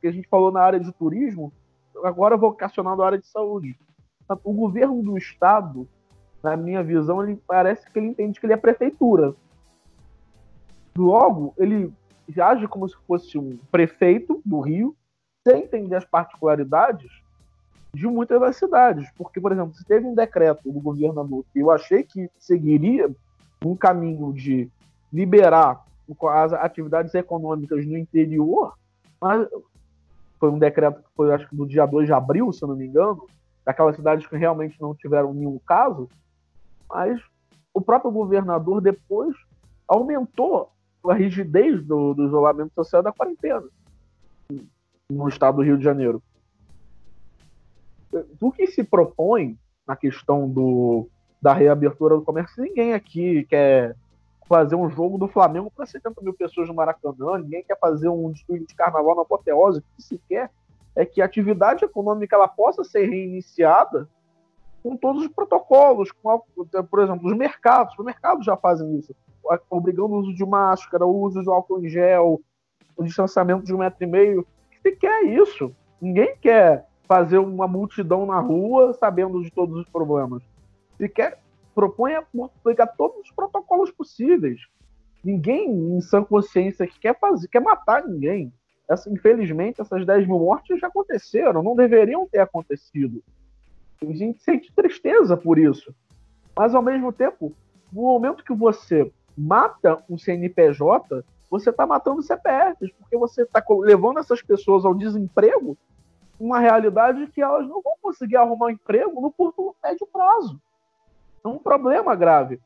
[0.01, 1.54] que a gente falou na área de turismo,
[2.04, 3.78] agora vocacionado à área de saúde
[4.43, 5.88] o governo do estado,
[6.43, 9.36] na minha visão, ele parece que ele entende que ele é prefeitura.
[10.97, 11.93] Logo, ele
[12.41, 14.95] age como se fosse um prefeito do Rio,
[15.47, 17.11] sem entender as particularidades
[17.93, 19.09] de muitas das cidades.
[19.17, 23.09] Porque, por exemplo, se teve um decreto do governador eu achei que seguiria
[23.63, 24.69] um caminho de
[25.11, 25.85] liberar
[26.33, 28.77] as atividades econômicas no interior,
[29.19, 29.47] mas
[30.39, 32.85] foi um decreto que foi, acho que, do dia 2 de abril, se não me
[32.85, 33.25] engano,
[33.65, 36.07] daquelas cidades que realmente não tiveram nenhum caso,
[36.88, 37.19] mas
[37.73, 39.35] o próprio governador depois
[39.88, 40.71] aumentou
[41.10, 43.63] a rigidez do, do isolamento social da quarentena
[45.10, 46.22] no estado do Rio de Janeiro.
[48.39, 51.08] O que se propõe na questão do,
[51.41, 53.96] da reabertura do comércio, ninguém aqui quer
[54.48, 58.32] fazer um jogo do Flamengo para 70 mil pessoas no Maracanã, ninguém quer fazer um
[58.32, 60.50] desfile de carnaval na apoteose, o que se quer
[60.96, 64.08] é que a atividade econômica ela possa ser reiniciada
[64.82, 66.41] com todos os protocolos, com,
[66.89, 69.15] por exemplo, os mercados, os mercados já fazem isso,
[69.69, 72.41] obrigando o uso de máscara, o uso de álcool em gel,
[72.95, 74.47] o distanciamento de um metro e meio.
[74.81, 80.41] Se quer isso, ninguém quer fazer uma multidão na rua sabendo de todos os problemas.
[80.97, 81.39] Se quer,
[81.73, 84.62] propõe aplicar todos os protocolos possíveis.
[85.23, 88.53] ninguém em sã consciência que quer fazer, quer matar ninguém.
[88.88, 93.23] Essa, infelizmente, essas 10 mil mortes já aconteceram, não deveriam ter acontecido.
[94.01, 95.93] A gente sente tristeza por isso.
[96.55, 97.51] Mas, ao mesmo tempo,
[97.91, 104.19] no momento que você mata um CNPJ, você está matando CPFs, porque você está levando
[104.19, 105.78] essas pessoas ao desemprego,
[106.39, 110.60] uma realidade que elas não vão conseguir arrumar um emprego no curto médio prazo.
[111.43, 112.60] É um problema grave.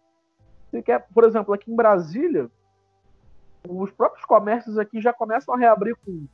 [0.69, 2.49] Você quer, por exemplo, aqui em Brasília,
[3.67, 6.27] os próprios comércios aqui já começam a reabrir com,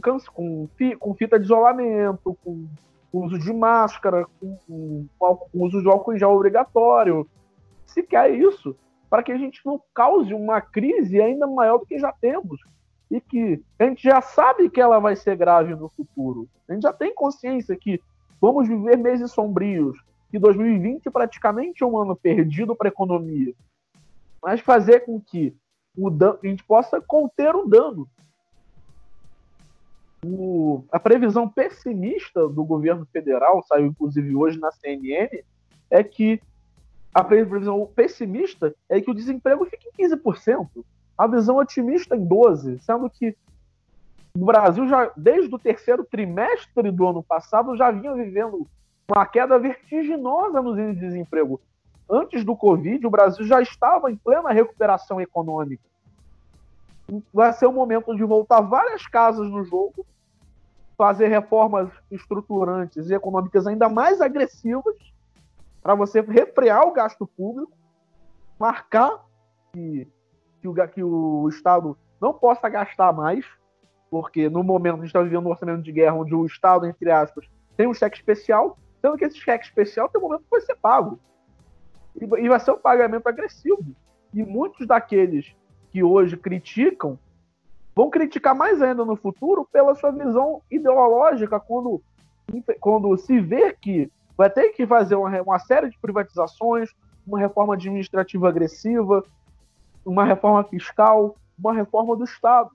[0.00, 2.66] com, com, fita de isolamento, com,
[3.12, 7.28] uso de máscara, com, com, com, uso de álcool em gel obrigatório.
[7.86, 8.76] Se quer isso,
[9.10, 12.60] para que a gente não cause uma crise ainda maior do que já temos.
[13.10, 16.48] E que a gente já sabe que ela vai ser grave no futuro.
[16.68, 18.00] A gente já tem consciência que
[18.40, 19.98] vamos viver meses sombrios,
[20.30, 23.52] que 2020 praticamente é um ano perdido para a economia.
[24.40, 25.52] Mas fazer com que
[25.98, 28.08] o a gente possa conter o dano.
[30.24, 35.42] O, a previsão pessimista do governo federal, saiu inclusive hoje na CNN,
[35.90, 36.40] é que
[37.12, 40.68] a previsão pessimista é que o desemprego fique em 15%.
[41.18, 43.36] A visão otimista em 12%, sendo que
[44.34, 48.66] o Brasil já, desde o terceiro trimestre do ano passado, já vinha vivendo
[49.10, 51.60] uma queda vertiginosa nos índices de desemprego.
[52.08, 55.82] Antes do Covid, o Brasil já estava em plena recuperação econômica.
[57.34, 60.06] Vai ser o momento de voltar várias casas no jogo,
[60.96, 64.94] fazer reformas estruturantes e econômicas ainda mais agressivas
[65.82, 67.72] para você refrear o gasto público,
[68.58, 69.24] marcar
[69.72, 70.06] que,
[70.60, 73.44] que, o, que o Estado não possa gastar mais,
[74.10, 77.10] porque no momento a gente está vivendo um orçamento de guerra onde o Estado, entre
[77.10, 80.60] aspas, tem um cheque especial, sendo que esse cheque especial tem um momento que vai
[80.60, 81.18] ser pago.
[82.20, 83.94] E, e vai ser um pagamento agressivo.
[84.34, 85.54] E muitos daqueles
[85.90, 87.18] que hoje criticam
[87.94, 92.02] vão criticar mais ainda no futuro pela sua visão ideológica quando,
[92.80, 94.10] quando se vê que
[94.40, 96.88] vai ter que fazer uma, uma série de privatizações,
[97.26, 99.22] uma reforma administrativa agressiva,
[100.02, 102.70] uma reforma fiscal, uma reforma do Estado.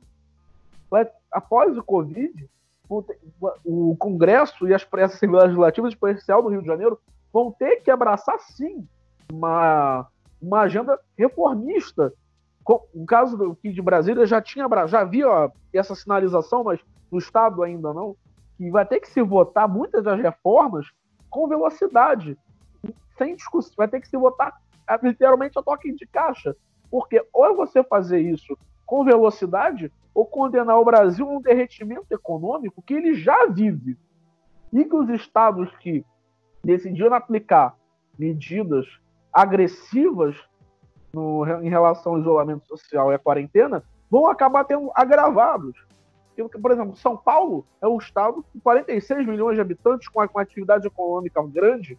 [1.31, 2.47] Após o Covid,
[3.65, 6.99] o Congresso e as Assembleias Legislativas, especial do Rio de Janeiro,
[7.33, 8.87] vão ter que abraçar, sim,
[9.33, 10.05] uma,
[10.39, 12.13] uma agenda reformista.
[12.93, 16.79] No caso do de Brasília, já tinha já havia essa sinalização, mas
[17.11, 18.15] no Estado ainda não,
[18.55, 20.93] que vai ter que se votar muitas das reformas
[21.29, 22.37] com velocidade,
[23.17, 23.73] sem discussão.
[23.77, 24.59] Vai ter que se votar
[25.01, 26.55] literalmente a toque de caixa.
[26.89, 32.05] Porque ou é você fazer isso com velocidade, ou condenar o Brasil a um derretimento
[32.11, 33.97] econômico que ele já vive.
[34.71, 36.05] E que os estados que
[36.63, 37.75] decidiram aplicar
[38.17, 38.85] medidas
[39.33, 40.35] agressivas
[41.13, 45.75] no, em relação ao isolamento social e à quarentena vão acabar tendo agravados.
[46.43, 50.85] Por exemplo, São Paulo é um estado com 46 milhões de habitantes, com uma atividade
[50.85, 51.97] econômica grande.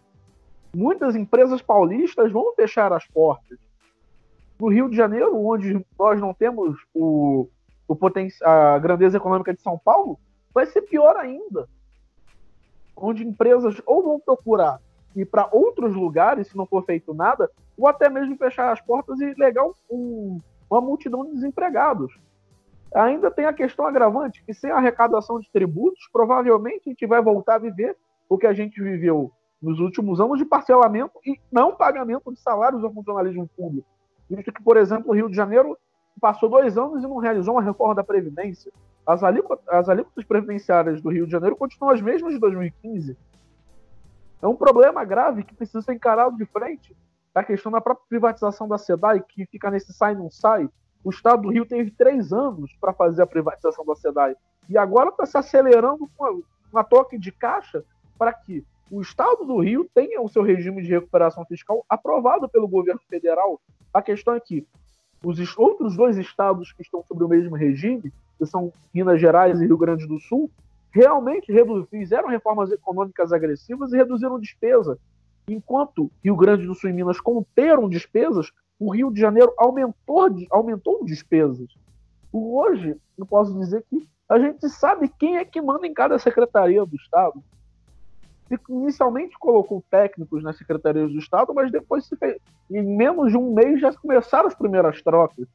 [0.75, 3.57] Muitas empresas paulistas vão fechar as portas.
[4.59, 7.47] No Rio de Janeiro, onde nós não temos o,
[7.87, 10.19] o poten a grandeza econômica de São Paulo,
[10.53, 11.67] vai ser pior ainda.
[12.95, 14.79] Onde empresas ou vão procurar
[15.15, 19.19] ir para outros lugares, se não for feito nada, ou até mesmo fechar as portas
[19.19, 22.19] e legar um, uma multidão de desempregados.
[22.97, 27.55] Ainda tem a questão agravante que sem arrecadação de tributos, provavelmente a gente vai voltar
[27.55, 27.95] a viver
[28.27, 29.31] o que a gente viveu
[29.61, 33.87] nos últimos anos de parcelamento e não pagamento de salários ao funcionalismo público.
[34.27, 35.77] Visto que, por exemplo, o Rio de Janeiro
[36.19, 38.71] passou dois anos e não realizou uma reforma da Previdência.
[39.05, 43.15] As alíquotas, as alíquotas previdenciárias do Rio de Janeiro continuam as mesmas de 2015.
[44.41, 46.97] É um problema grave que precisa ser encarado de frente.
[47.33, 50.67] A questão da própria privatização da SEDAI, que fica nesse sai não sai,
[51.03, 54.35] o Estado do Rio teve três anos para fazer a privatização da SEDAI.
[54.69, 57.83] E agora está se acelerando com uma toque de caixa
[58.17, 62.67] para que o Estado do Rio tenha o seu regime de recuperação fiscal aprovado pelo
[62.67, 63.59] governo federal.
[63.93, 64.65] A questão é que
[65.23, 69.65] os outros dois estados que estão sobre o mesmo regime, que são Minas Gerais e
[69.65, 70.49] Rio Grande do Sul,
[70.91, 71.53] realmente
[71.89, 74.97] fizeram reformas econômicas agressivas e reduziram despesa.
[75.47, 81.03] Enquanto Rio Grande do Sul e Minas conteram despesas, o Rio de Janeiro aumentou, aumentou
[81.03, 81.67] despesas.
[82.31, 86.85] Hoje, eu posso dizer que a gente sabe quem é que manda em cada secretaria
[86.85, 87.43] do Estado.
[88.69, 92.37] Inicialmente colocou técnicos nas secretarias do Estado, mas depois, fez,
[92.69, 95.47] em menos de um mês, já começaram as primeiras trocas.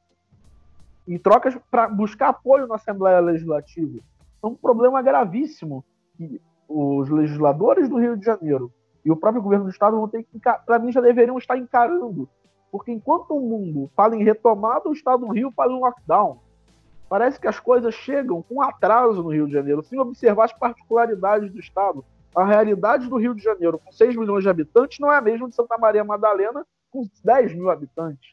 [1.06, 3.98] E trocas para buscar apoio na Assembleia Legislativa.
[4.42, 5.85] É um problema gravíssimo
[6.16, 8.72] que os legisladores do Rio de Janeiro
[9.04, 12.28] e o próprio governo do Estado vão ter que, para mim, já deveriam estar encarando
[12.72, 16.38] Porque enquanto o mundo fala em retomada, o estado do Rio fala em lockdown.
[17.06, 21.52] Parece que as coisas chegam com atraso no Rio de Janeiro, sem observar as particularidades
[21.52, 22.02] do estado.
[22.35, 25.46] A realidade do Rio de Janeiro, com 6 milhões de habitantes, não é a mesma
[25.50, 28.32] de Santa Maria Madalena, com 10 mil habitantes.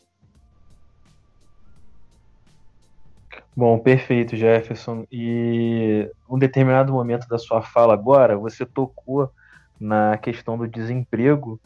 [3.54, 5.06] Bom, perfeito, Jefferson.
[5.12, 9.30] E um determinado momento da sua fala agora, você tocou
[9.78, 11.60] na questão do desemprego,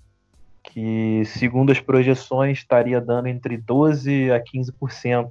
[0.64, 5.30] que, segundo as projeções, estaria dando entre 12% a 15%.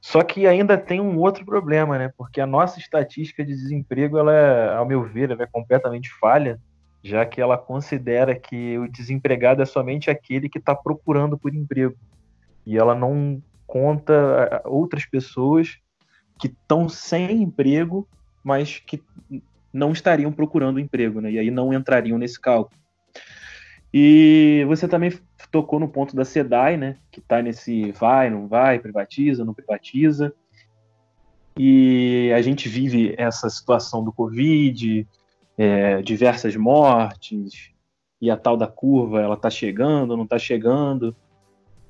[0.00, 2.12] Só que ainda tem um outro problema, né?
[2.18, 6.58] Porque a nossa estatística de desemprego, ela é, ao meu ver, ela é completamente falha,
[7.04, 11.94] já que ela considera que o desempregado é somente aquele que está procurando por emprego.
[12.66, 15.78] E ela não conta outras pessoas
[16.38, 18.08] que estão sem emprego,
[18.42, 19.00] mas que
[19.72, 21.30] não estariam procurando emprego, né?
[21.30, 22.81] E aí não entrariam nesse cálculo.
[23.92, 25.12] E você também
[25.50, 26.96] tocou no ponto da SEDAI, né?
[27.10, 30.32] Que está nesse vai, não vai, privatiza, não privatiza.
[31.58, 35.06] E a gente vive essa situação do Covid,
[35.58, 37.70] é, diversas mortes,
[38.20, 41.14] e a tal da curva, ela está chegando, não está chegando.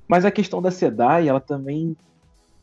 [0.09, 1.97] Mas a questão da SEDAI, ela também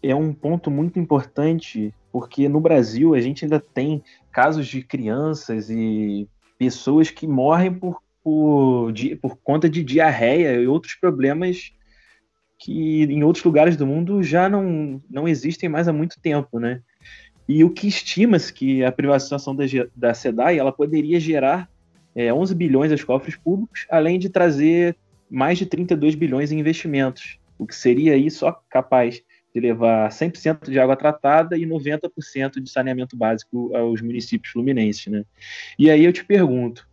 [0.04, 5.70] é um ponto muito importante, porque no Brasil a gente ainda tem casos de crianças
[5.70, 11.74] e pessoas que morrem por por, por conta de diarreia e outros problemas
[12.58, 16.82] que em outros lugares do mundo já não, não existem mais há muito tempo, né?
[17.48, 19.64] E o que estima-se que a privatização da,
[19.96, 21.70] da SEDAI ela poderia gerar
[22.14, 24.96] é, 11 bilhões aos cofres públicos, além de trazer
[25.30, 29.22] mais de 32 bilhões em investimentos, o que seria aí só capaz
[29.54, 35.24] de levar 100% de água tratada e 90% de saneamento básico aos municípios fluminenses, né?
[35.78, 36.89] E aí eu te pergunto,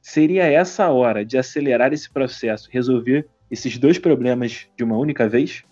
[0.00, 5.28] Seria essa a hora de acelerar esse processo, resolver esses dois problemas de uma única
[5.28, 5.64] vez?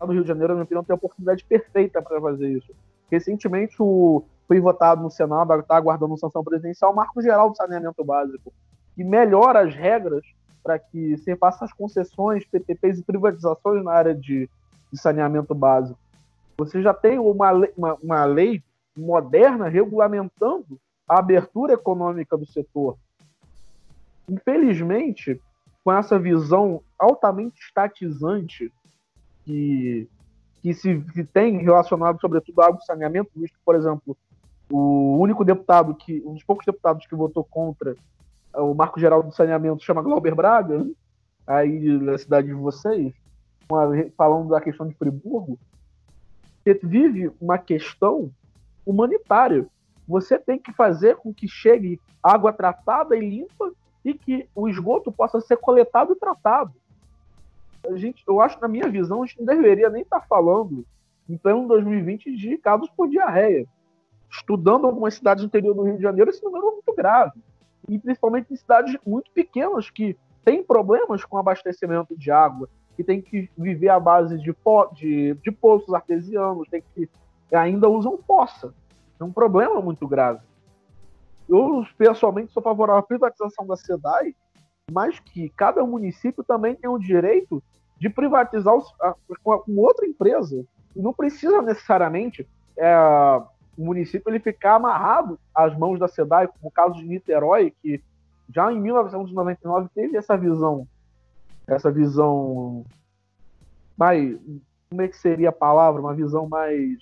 [0.00, 2.72] No Rio de Janeiro, na minha opinião, tem a oportunidade perfeita para fazer isso.
[3.10, 8.04] Recentemente, o, foi votado no Senado, está aguardando sanção presidencial, o Marco Geral do Saneamento
[8.04, 8.52] Básico,
[8.94, 10.24] que melhora as regras
[10.62, 14.50] para que se façam as concessões, PPPs e privatizações na área de,
[14.92, 15.98] de saneamento básico.
[16.58, 18.62] Você já tem uma, uma, uma lei
[18.96, 22.96] moderna regulamentando a abertura econômica do setor.
[24.28, 25.40] Infelizmente,
[25.84, 28.72] com essa visão altamente estatizante
[29.44, 30.08] que,
[30.60, 34.16] que se que tem relacionado, sobretudo, ao saneamento, visto por exemplo,
[34.70, 37.94] o único deputado que, um dos poucos deputados que votou contra
[38.52, 40.84] o Marco Geral do Saneamento chama Glauber Braga,
[41.46, 43.14] aí da cidade de vocês,
[44.16, 45.58] falando da questão de Friburgo,
[46.82, 48.30] vive uma questão
[48.84, 49.66] humanitária.
[50.08, 53.72] Você tem que fazer com que chegue água tratada e limpa
[54.06, 56.72] e que o esgoto possa ser coletado e tratado.
[57.84, 60.86] A gente, eu acho, na minha visão, a gente não deveria nem estar falando,
[61.28, 63.66] em pleno 2020, de casos por diarreia.
[64.30, 67.32] Estudando algumas cidades do interior do Rio de Janeiro, esse número é muito grave.
[67.88, 73.20] E principalmente em cidades muito pequenas que têm problemas com abastecimento de água, que tem
[73.20, 77.10] que viver à base de, po de, de poços artesianos, tem que
[77.52, 78.72] ainda usam poça.
[79.18, 80.40] É um problema muito grave.
[81.48, 84.34] Eu, pessoalmente, sou favorável à privatização da SEDAI,
[84.90, 87.62] mas que cada município também tem o direito
[87.98, 88.74] de privatizar
[89.42, 90.64] com outra empresa.
[90.94, 92.96] Não precisa necessariamente é,
[93.76, 98.02] o município ele ficar amarrado às mãos da SEDAI, como o caso de Niterói, que
[98.54, 100.86] já em 1999 teve essa visão,
[101.66, 102.84] essa visão
[103.96, 104.38] mais,
[104.88, 106.98] como é que seria a palavra, uma visão mais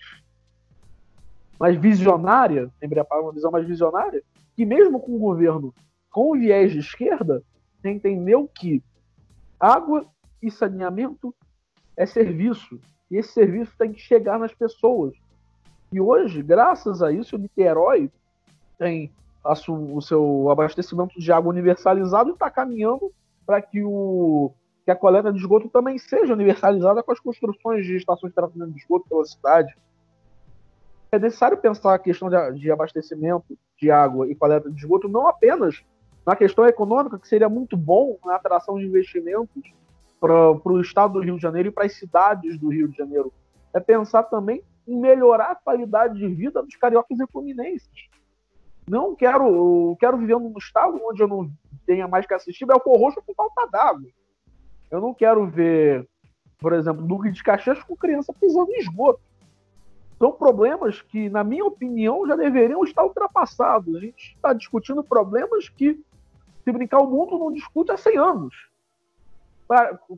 [1.58, 4.22] mais visionária, lembrei a palavra, uma visão mais visionária,
[4.56, 5.74] que mesmo com o governo
[6.10, 7.42] com viés de esquerda,
[7.84, 8.82] entendeu que
[9.58, 10.06] água
[10.40, 11.34] e saneamento
[11.96, 12.78] é serviço.
[13.10, 15.14] E esse serviço tem que chegar nas pessoas.
[15.92, 18.10] E hoje, graças a isso, o Niterói
[18.78, 19.12] tem
[19.68, 23.12] o seu abastecimento de água universalizado e está caminhando
[23.44, 24.52] para que, o,
[24.84, 28.72] que a coleta de esgoto também seja universalizada com as construções de estações de tratamento
[28.72, 29.74] de esgoto pela cidade
[31.12, 35.26] é necessário pensar a questão de, de abastecimento de água e coleta de esgoto não
[35.26, 35.82] apenas
[36.26, 39.74] na questão econômica, que seria muito bom na atração de investimentos
[40.20, 43.32] para o estado do Rio de Janeiro e para as cidades do Rio de Janeiro.
[43.74, 48.08] É pensar também em melhorar a qualidade de vida dos cariocas e fluminenses.
[48.88, 51.50] Não quero, quero viver num estado onde eu não
[51.86, 54.08] tenha mais que assistir Belfor Roxo por falta d'água.
[54.90, 56.08] Eu não quero ver,
[56.58, 59.20] por exemplo, Duque de Caxias com criança pisando em esgoto
[60.18, 63.96] são problemas que, na minha opinião, já deveriam estar ultrapassados.
[63.96, 66.00] A gente está discutindo problemas que,
[66.62, 68.54] se brincar, o mundo não discute há 100 anos.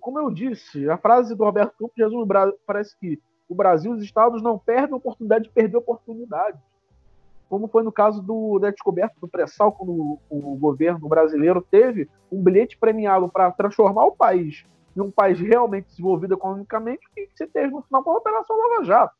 [0.01, 2.27] como eu disse, a frase do Roberto Campos resume,
[2.67, 6.61] parece que o Brasil e os estados não perdem a oportunidade de perder oportunidades.
[7.49, 12.09] Como foi no caso do, da descoberta do pré-sal, quando o, o governo brasileiro teve
[12.31, 14.65] um bilhete premiado para transformar o país
[14.97, 18.85] em um país realmente desenvolvido economicamente, que se teve no final com a Operação Lava
[18.85, 19.15] Jato.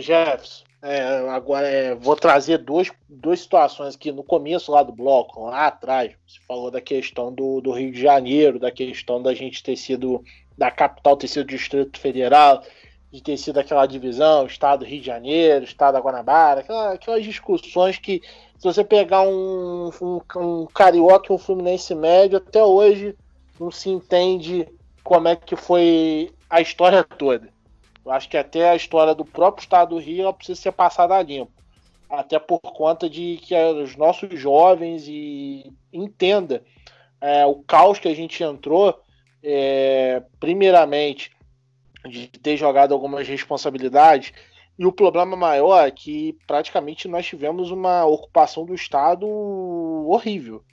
[0.00, 5.46] Jefferson, é, agora é, vou trazer duas, duas situações aqui no começo lá do bloco,
[5.46, 6.12] lá atrás.
[6.26, 10.22] Você falou da questão do, do Rio de Janeiro, da questão da gente ter sido,
[10.56, 12.62] da capital ter sido Distrito Federal,
[13.10, 17.98] de ter sido aquela divisão, Estado do Rio de Janeiro, Estado Guanabara, aquelas, aquelas discussões
[17.98, 18.22] que,
[18.56, 23.16] se você pegar um, um, um carioca e um fluminense médio, até hoje
[23.58, 24.68] não se entende
[25.02, 27.48] como é que foi a história toda.
[28.08, 31.22] Eu acho que até a história do próprio estado do Rio precisa ser passada a
[31.22, 31.52] limpo.
[32.08, 36.64] Até por conta de que os nossos jovens e entenda
[37.20, 38.98] é, o caos que a gente entrou,
[39.42, 41.30] é, primeiramente,
[42.08, 44.32] de ter jogado algumas responsabilidades.
[44.78, 49.26] E o problema maior é que praticamente nós tivemos uma ocupação do Estado
[50.08, 50.64] horrível.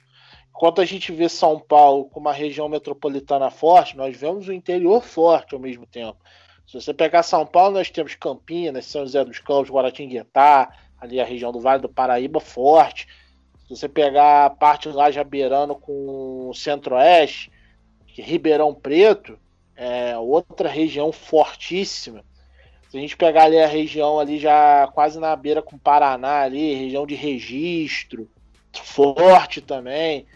[0.48, 5.04] Enquanto a gente vê São Paulo com uma região metropolitana forte, nós vemos o interior
[5.04, 6.16] forte ao mesmo tempo.
[6.66, 11.24] Se você pegar São Paulo, nós temos Campinas, São José dos Campos, Guaratinguetá, ali a
[11.24, 13.06] região do Vale do Paraíba forte.
[13.66, 17.52] Se você pegar a parte lá Jabeirano com o Centro-Oeste,
[18.06, 19.38] Ribeirão Preto,
[19.76, 22.24] é outra região fortíssima.
[22.88, 26.74] Se a gente pegar ali a região ali já quase na beira com Paraná ali,
[26.74, 28.28] região de registro,
[28.72, 30.26] forte também.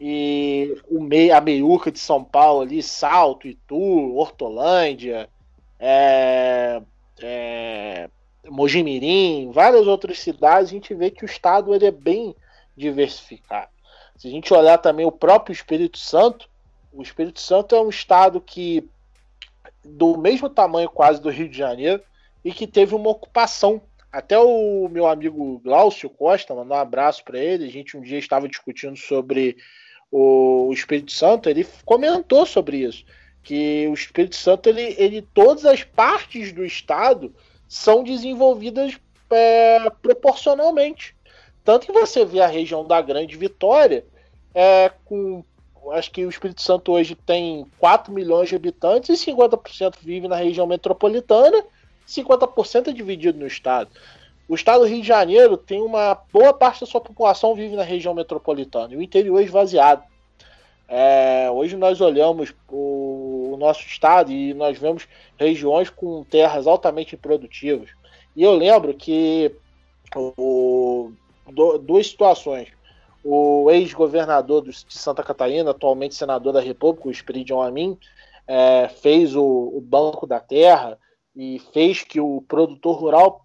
[0.00, 5.28] E o meio, a meiuca de São Paulo ali, Salto, Itu, Hortolândia,
[5.86, 6.82] é,
[7.20, 8.10] é,
[8.48, 12.34] Mojimirim, várias outras cidades, a gente vê que o estado ele é bem
[12.74, 13.70] diversificado.
[14.16, 16.48] Se a gente olhar também o próprio Espírito Santo,
[16.90, 18.88] o Espírito Santo é um estado que
[19.84, 22.02] do mesmo tamanho quase do Rio de Janeiro
[22.42, 23.82] e que teve uma ocupação.
[24.10, 28.18] Até o meu amigo Glaucio Costa, mandar um abraço para ele, a gente um dia
[28.18, 29.56] estava discutindo sobre
[30.10, 33.04] o Espírito Santo, ele comentou sobre isso
[33.44, 37.32] que o Espírito Santo, ele, ele todas as partes do Estado
[37.68, 38.98] são desenvolvidas
[39.30, 41.14] é, proporcionalmente.
[41.62, 44.04] Tanto que você vê a região da Grande Vitória,
[44.54, 45.44] é, com
[45.92, 50.36] acho que o Espírito Santo hoje tem 4 milhões de habitantes e 50% vive na
[50.36, 51.62] região metropolitana,
[52.08, 53.90] 50% é dividido no estado.
[54.48, 57.82] O estado do Rio de Janeiro tem uma boa parte da sua população vive na
[57.82, 60.02] região metropolitana e o interior é esvaziado.
[60.86, 62.76] É, hoje nós olhamos o,
[63.54, 65.06] o, nosso estado e nós vemos
[65.38, 67.90] regiões com terras altamente produtivas.
[68.34, 69.54] E eu lembro que
[70.14, 71.12] o,
[71.52, 72.68] do, duas situações.
[73.22, 77.98] O ex-governador de Santa Catarina, atualmente senador da República, o Espiridion Amin,
[78.46, 80.98] é, fez o, o, Banco da Terra
[81.34, 83.44] e fez que o produtor rural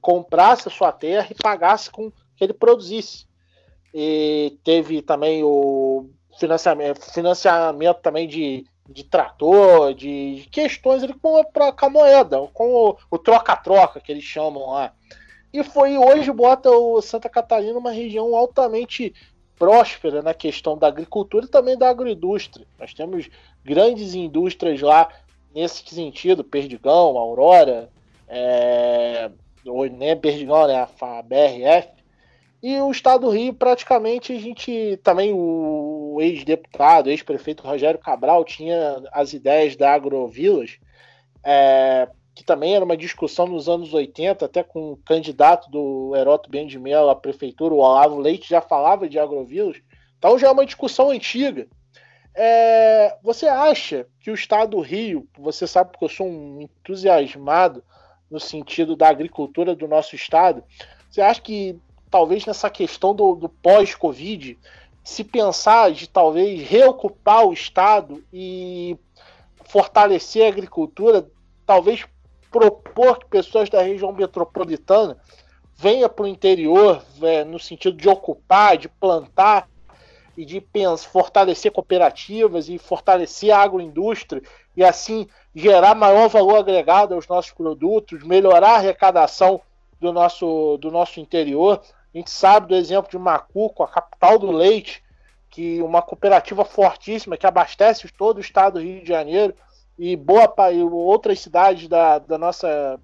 [0.00, 3.26] comprasse a sua terra e pagasse com que ele produzisse.
[3.92, 6.08] E teve também o
[6.38, 13.18] financiamento, financiamento também de, de trator, de, questões ele com, a, a moeda, com o
[13.18, 14.92] troca-troca que eles chamam lá.
[15.52, 19.14] E foi hoje bota o Santa Catarina uma região altamente
[19.56, 22.66] próspera na questão da agricultura e também da agroindústria.
[22.78, 23.28] Nós temos
[23.64, 25.08] grandes indústrias lá
[25.54, 27.90] nesse sentido, Perdigão, Aurora,
[28.28, 29.30] é,
[29.92, 31.88] nem Perdigão, né, a BRF,
[32.62, 39.02] e o Estado do Rio, praticamente, a gente também, o ex-deputado, ex-prefeito Rogério Cabral, tinha
[39.12, 40.78] as ideias da Agrovilas,
[41.42, 46.50] é, que também era uma discussão nos anos 80, até com o candidato do Heroto
[46.50, 49.78] Ben de Mello à prefeitura, o Olavo Leite, já falava de agrovilas.
[50.18, 51.66] Então já é uma discussão antiga.
[52.34, 57.82] É, você acha que o Estado do Rio, você sabe porque eu sou um entusiasmado
[58.30, 60.62] no sentido da agricultura do nosso Estado,
[61.10, 61.76] você acha que
[62.10, 64.58] talvez nessa questão do, do pós-Covid,
[65.04, 68.98] se pensar de talvez reocupar o Estado e
[69.64, 71.26] fortalecer a agricultura,
[71.64, 72.04] talvez
[72.50, 75.16] propor que pessoas da região metropolitana
[75.76, 79.68] venham para o interior é, no sentido de ocupar, de plantar
[80.36, 84.42] e de pensar, fortalecer cooperativas e fortalecer a agroindústria
[84.76, 89.60] e assim gerar maior valor agregado aos nossos produtos, melhorar a arrecadação
[90.00, 91.80] do nosso, do nosso interior.
[92.14, 95.02] A gente sabe do exemplo de Macuco, a capital do leite,
[95.48, 99.54] que uma cooperativa fortíssima que abastece todo o estado do Rio de Janeiro
[99.98, 103.00] e boa e outras cidades da, da nossa,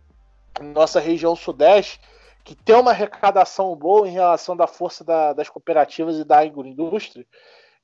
[0.61, 2.01] nossa região sudeste
[2.47, 7.27] que tem uma arrecadação boa em relação da força da, das cooperativas e da agroindústria.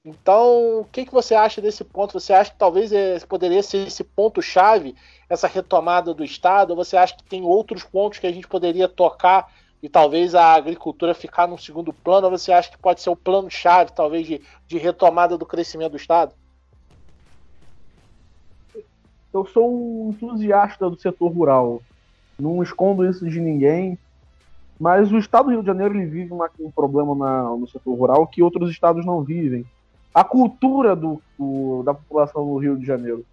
[0.05, 2.13] Então, o que, que você acha desse ponto?
[2.13, 4.95] Você acha que talvez é, poderia ser esse ponto-chave,
[5.29, 6.71] essa retomada do Estado?
[6.71, 9.53] Ou você acha que tem outros pontos que a gente poderia tocar
[9.83, 12.31] e talvez a agricultura ficar no segundo plano?
[12.31, 16.33] Você acha que pode ser o plano-chave, talvez, de, de retomada do crescimento do Estado?
[19.33, 21.83] Eu sou um entusiasta do setor rural.
[22.39, 23.99] Não escondo isso de ninguém.
[24.79, 27.95] Mas o estado do Rio de Janeiro ele vive uma, um problema na, no setor
[27.95, 29.65] rural que outros estados não vivem
[30.15, 33.25] a cultura do, do, da população do Rio de Janeiro.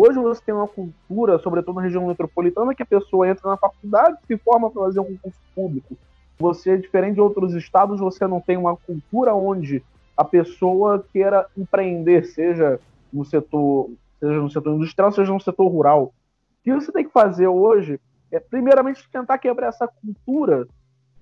[0.00, 4.16] Hoje você tem uma cultura, sobretudo na região metropolitana, que a pessoa entra na faculdade,
[4.28, 5.96] se forma para fazer um concurso público.
[6.38, 9.82] Você, diferente de outros estados, você não tem uma cultura onde
[10.16, 12.78] a pessoa queira empreender, seja
[13.12, 13.90] no setor,
[14.20, 16.04] seja no setor industrial, seja no setor rural.
[16.04, 16.12] O
[16.62, 20.68] que você tem que fazer hoje é, primeiramente, tentar quebrar essa cultura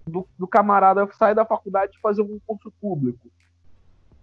[0.07, 3.27] do, do camarada sair da faculdade e fazer um concurso público.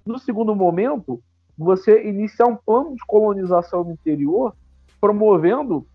[0.06, 1.24] No segundo momento,
[1.58, 4.56] você iniciar um plano de colonização no interior,
[5.00, 5.86] promovendo,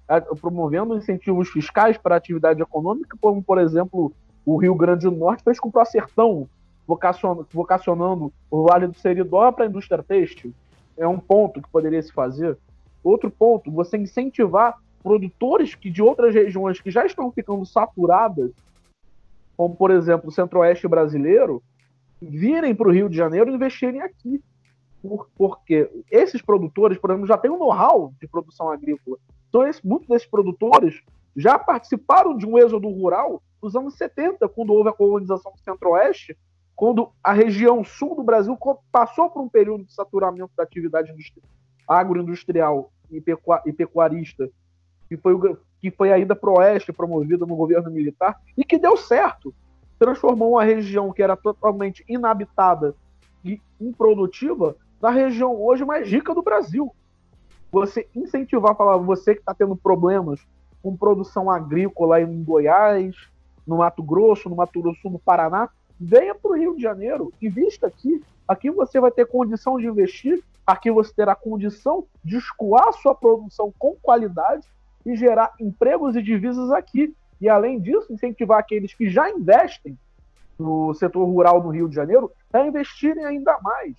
[0.40, 4.12] promovendo incentivos fiscais para atividade econômica, como, por exemplo,
[4.44, 6.48] o Rio Grande do Norte fez com o Proacertão,
[6.86, 10.52] vocacionando o Vale do Seridó para a indústria têxtil.
[10.96, 12.56] É um ponto que poderia se fazer.
[13.02, 18.50] Outro ponto, você incentivar produtores que de outras regiões que já estão ficando saturadas,
[19.56, 21.62] como por exemplo o centro-oeste brasileiro,
[22.20, 24.42] virem para o Rio de Janeiro e investirem aqui.
[25.02, 29.16] Por, porque esses produtores, por exemplo, já têm um know-how de produção agrícola.
[29.48, 31.02] Então, esse, muitos desses produtores
[31.36, 36.36] já participaram de um êxodo rural nos anos 70, quando houve a colonização do Centro-Oeste,
[36.74, 38.56] quando a região sul do Brasil
[38.90, 41.12] passou por um período de saturamento da atividade
[41.88, 43.22] agroindustrial e,
[43.66, 44.48] e pecuarista,
[45.08, 48.96] que foi, o, que foi para o oeste promovida no governo militar, e que deu
[48.96, 49.54] certo
[49.98, 52.94] transformou uma região que era totalmente inabitada
[53.44, 56.92] e improdutiva na região hoje mais rica do Brasil.
[57.70, 60.40] Você incentivar, falar, você que está tendo problemas
[60.82, 63.14] com produção agrícola em Goiás,
[63.66, 65.68] no Mato Grosso, no Mato Grosso, no Paraná,
[66.00, 68.22] venha para o Rio de Janeiro, invista aqui.
[68.46, 73.72] Aqui você vai ter condição de investir, aqui você terá condição de escoar sua produção
[73.78, 74.66] com qualidade
[75.04, 77.14] e gerar empregos e divisas aqui.
[77.40, 79.96] E, além disso, incentivar aqueles que já investem
[80.58, 83.94] no setor rural do Rio de Janeiro a investirem ainda mais.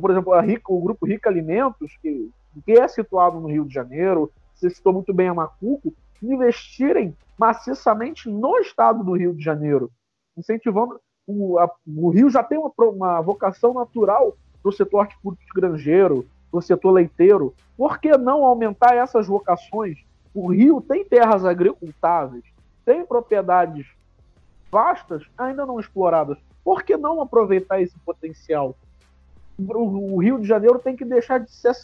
[0.00, 0.32] Por exemplo,
[0.68, 2.30] o grupo Rica Alimentos, que,
[2.64, 5.92] que é situado no Rio de Janeiro, você citou muito bem a Macuco,
[6.22, 9.90] investirem maciçamente no estado do Rio de Janeiro,
[10.36, 11.00] incentivando.
[11.26, 16.26] O, a, o Rio já tem uma, uma vocação natural para o setor hortifrutícola granjeiro,
[16.50, 17.54] para o setor leiteiro.
[17.76, 19.98] Por que não aumentar essas vocações
[20.34, 22.44] o Rio tem terras agricultáveis,
[22.84, 23.86] tem propriedades
[24.70, 26.36] vastas ainda não exploradas.
[26.64, 28.74] Por que não aproveitar esse potencial?
[29.58, 31.74] O Rio de Janeiro tem que deixar de ser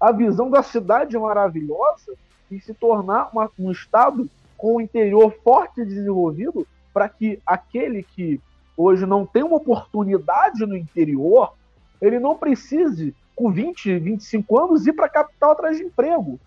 [0.00, 2.14] a visão da cidade maravilhosa
[2.50, 8.02] e se tornar uma, um estado com o interior forte e desenvolvido para que aquele
[8.02, 8.40] que
[8.76, 11.52] hoje não tem uma oportunidade no interior,
[12.00, 16.38] ele não precise, com 20, 25 anos, ir para a capital atrás de emprego.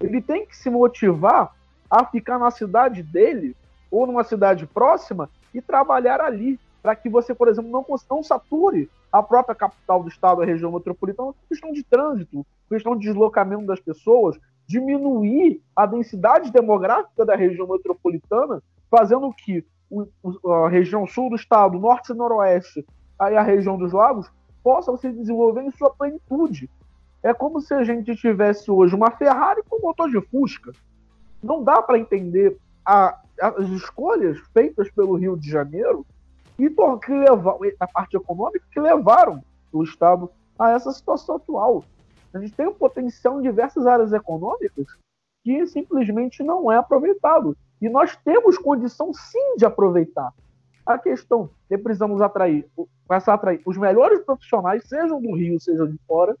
[0.00, 1.54] Ele tem que se motivar
[1.90, 3.56] a ficar na cidade dele
[3.90, 8.90] ou numa cidade próxima e trabalhar ali, para que você, por exemplo, não, não sature
[9.10, 13.80] a própria capital do estado, a região metropolitana, questão de trânsito, questão de deslocamento das
[13.80, 19.64] pessoas, diminuir a densidade demográfica da região metropolitana, fazendo que
[20.46, 22.84] a região sul do estado, norte e noroeste,
[23.18, 24.30] aí a região dos lagos,
[24.62, 26.68] possam se desenvolver em sua plenitude,
[27.22, 30.72] é como se a gente tivesse hoje uma Ferrari com motor de Fusca.
[31.42, 36.04] Não dá para entender a, as escolhas feitas pelo Rio de Janeiro
[36.58, 39.42] e que levar, a parte econômica que levaram
[39.72, 41.84] o Estado a essa situação atual.
[42.32, 44.86] A gente tem um potencial em diversas áreas econômicas
[45.42, 47.56] que simplesmente não é aproveitado.
[47.80, 50.32] E nós temos condição sim de aproveitar.
[50.86, 52.66] A questão é que precisamos atrair,
[53.06, 56.36] começar a atrair os melhores profissionais, sejam do Rio, sejam de fora,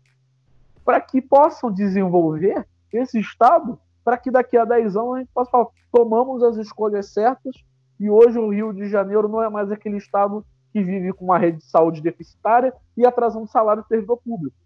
[0.84, 5.50] para que possam desenvolver esse Estado, para que daqui a 10 anos a gente possa
[5.50, 7.56] falar, tomamos as escolhas certas
[7.98, 11.38] e hoje o Rio de Janeiro não é mais aquele Estado que vive com uma
[11.38, 14.56] rede de saúde deficitária e atrasando salário do servidor público.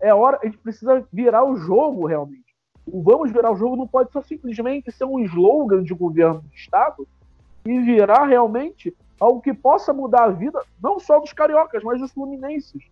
[0.00, 2.54] É hora, a gente precisa virar o jogo realmente.
[2.86, 6.54] O vamos virar o jogo não pode só simplesmente ser um slogan de governo do
[6.54, 7.06] Estado
[7.66, 12.12] e virar realmente algo que possa mudar a vida não só dos cariocas, mas dos
[12.12, 12.84] fluminenses.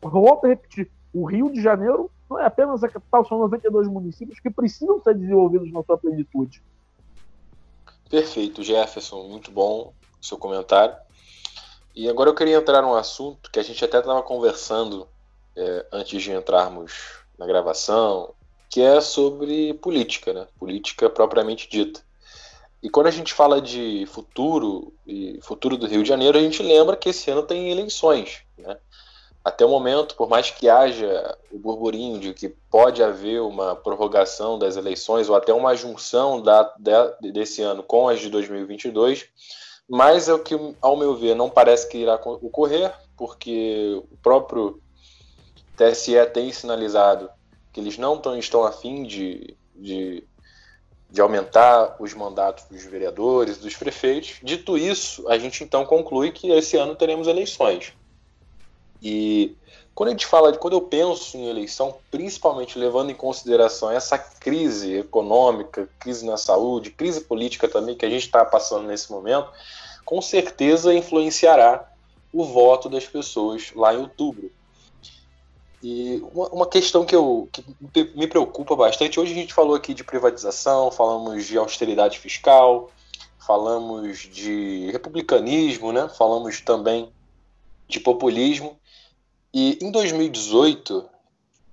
[0.00, 4.38] Volto a repetir, O Rio de Janeiro não é apenas a capital, são 92 municípios
[4.38, 6.62] que precisam ser desenvolvidos na sua plenitude.
[8.14, 9.92] Perfeito, Jefferson, muito bom
[10.22, 10.94] seu comentário.
[11.96, 15.08] E agora eu queria entrar num assunto que a gente até estava conversando
[15.56, 16.92] é, antes de entrarmos
[17.36, 18.32] na gravação,
[18.70, 20.46] que é sobre política, né?
[20.60, 22.02] Política propriamente dita.
[22.80, 26.62] E quando a gente fala de futuro e futuro do Rio de Janeiro, a gente
[26.62, 28.78] lembra que esse ano tem eleições, né?
[29.44, 34.58] Até o momento, por mais que haja o burburinho de que pode haver uma prorrogação
[34.58, 36.62] das eleições ou até uma junção da,
[37.20, 39.26] de, desse ano com as de 2022,
[39.86, 44.80] mas é o que, ao meu ver, não parece que irá ocorrer, porque o próprio
[45.76, 47.30] TSE tem sinalizado
[47.70, 50.24] que eles não tão, estão afim de, de,
[51.10, 54.36] de aumentar os mandatos dos vereadores, dos prefeitos.
[54.42, 57.92] Dito isso, a gente então conclui que esse ano teremos eleições.
[59.04, 59.54] E
[59.94, 64.16] quando a gente fala de, quando eu penso em eleição, principalmente levando em consideração essa
[64.18, 69.50] crise econômica, crise na saúde, crise política também que a gente está passando nesse momento,
[70.06, 71.86] com certeza influenciará
[72.32, 74.50] o voto das pessoas lá em outubro.
[75.82, 77.62] E uma, uma questão que, eu, que
[78.16, 82.90] me preocupa bastante, hoje a gente falou aqui de privatização, falamos de austeridade fiscal,
[83.38, 86.08] falamos de republicanismo, né?
[86.08, 87.12] falamos também
[87.86, 88.78] de populismo.
[89.54, 91.08] E em 2018,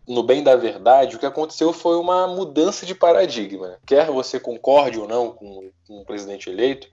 [0.07, 3.79] no bem da verdade, o que aconteceu foi uma mudança de paradigma.
[3.87, 6.87] Quer você concorde ou não com, com o presidente eleito,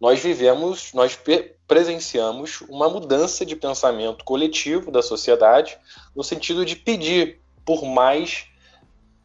[0.00, 1.18] nós vivemos, nós
[1.66, 5.76] presenciamos uma mudança de pensamento coletivo da sociedade,
[6.14, 8.46] no sentido de pedir por mais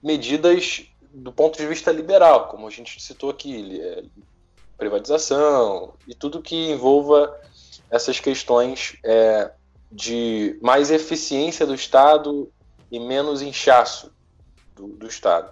[0.02, 4.04] medidas do ponto de vista liberal, como a gente citou aqui, é,
[4.76, 7.40] privatização e tudo que envolva
[7.90, 9.52] essas questões é,
[9.96, 12.52] de mais eficiência do Estado
[12.92, 14.14] e menos inchaço
[14.76, 15.50] do, do Estado.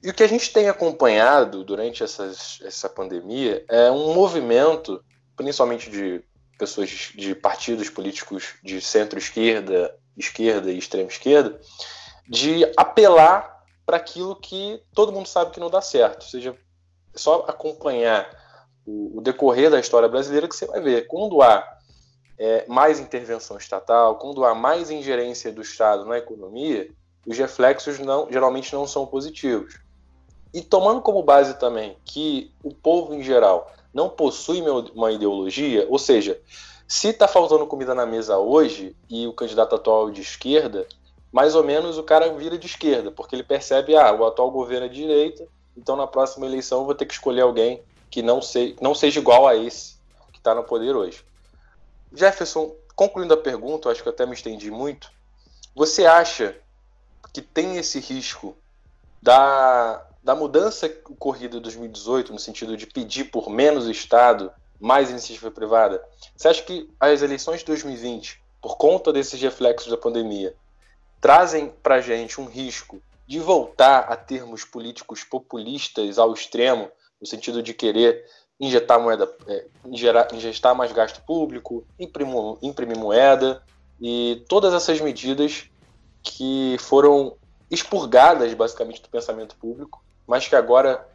[0.00, 5.02] E o que a gente tem acompanhado durante essas, essa pandemia é um movimento,
[5.34, 6.22] principalmente de
[6.56, 11.60] pessoas de, partidos políticos de centro-esquerda, esquerda e extrema-esquerda,
[12.28, 16.22] de apelar para aquilo que todo mundo sabe que não dá certo.
[16.22, 16.56] Ou seja,
[17.12, 18.30] é só acompanhar
[18.86, 21.08] o, o decorrer da história brasileira que você vai ver.
[21.08, 21.74] Quando há
[22.38, 26.90] é, mais intervenção estatal, quando há mais ingerência do Estado na economia,
[27.26, 29.78] os reflexos não, geralmente não são positivos.
[30.52, 34.60] E tomando como base também que o povo em geral não possui
[34.94, 36.40] uma ideologia, ou seja,
[36.86, 40.86] se está faltando comida na mesa hoje e o candidato atual é de esquerda,
[41.32, 44.86] mais ou menos o cara vira de esquerda, porque ele percebe, ah, o atual governo
[44.86, 48.40] é de direita, então na próxima eleição eu vou ter que escolher alguém que não,
[48.80, 49.96] não seja igual a esse
[50.32, 51.24] que está no poder hoje.
[52.14, 55.10] Jefferson, concluindo a pergunta, acho que até me estendi muito.
[55.74, 56.56] Você acha
[57.32, 58.56] que tem esse risco
[59.20, 65.50] da, da mudança ocorrida em 2018, no sentido de pedir por menos Estado, mais iniciativa
[65.50, 66.02] privada?
[66.36, 70.54] Você acha que as eleições de 2020, por conta desses reflexos da pandemia,
[71.20, 76.90] trazem para a gente um risco de voltar a termos políticos populistas ao extremo,
[77.20, 78.24] no sentido de querer
[78.58, 83.62] injetar moeda, é, ingerar, ingestar mais gasto público, imprimir, moeda
[84.00, 85.68] e todas essas medidas
[86.22, 87.34] que foram
[87.70, 91.06] expurgadas basicamente do pensamento público, mas que agora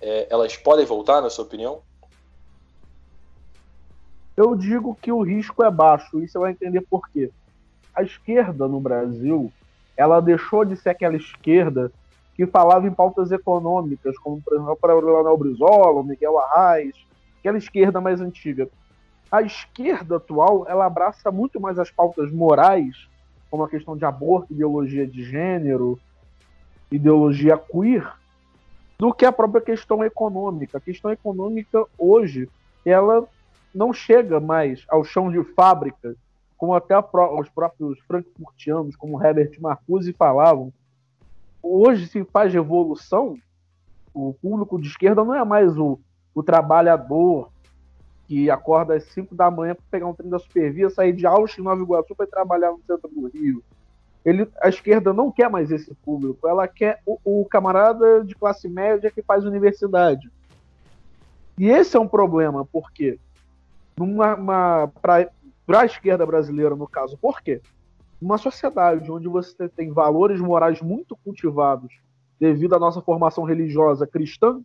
[0.00, 1.80] é, elas podem voltar, na sua opinião?
[4.36, 7.30] Eu digo que o risco é baixo, e você vai entender por quê.
[7.94, 9.52] A esquerda no Brasil,
[9.96, 11.90] ela deixou de ser aquela esquerda
[12.38, 16.94] que falava em pautas econômicas, como por exemplo para o Leonel Brizola, o Miguel Arraes,
[17.40, 18.68] aquela esquerda mais antiga.
[19.28, 23.08] A esquerda atual ela abraça muito mais as pautas morais,
[23.50, 25.98] como a questão de aborto, ideologia de gênero,
[26.92, 28.08] ideologia queer,
[28.96, 30.78] do que a própria questão econômica.
[30.78, 32.48] A questão econômica hoje
[32.86, 33.26] ela
[33.74, 36.14] não chega mais ao chão de fábrica,
[36.56, 40.72] como até os próprios frankfurtianos, como Herbert Marcuse, falavam,
[41.62, 43.36] hoje se faz revolução,
[44.14, 45.98] o público de esquerda não é mais o,
[46.34, 47.50] o trabalhador
[48.26, 51.62] que acorda às 5 da manhã para pegar um trem da Supervia, sair de Austin,
[51.62, 53.62] Nova Iguaçu para trabalhar no centro do Rio.
[54.24, 58.68] Ele, a esquerda não quer mais esse público, ela quer o, o camarada de classe
[58.68, 60.30] média que faz universidade.
[61.56, 63.18] E esse é um problema, porque
[64.92, 65.30] para
[65.80, 67.62] a esquerda brasileira, no caso, por quê?
[68.20, 71.92] Uma sociedade onde você tem valores morais muito cultivados
[72.38, 74.60] devido à nossa formação religiosa cristã,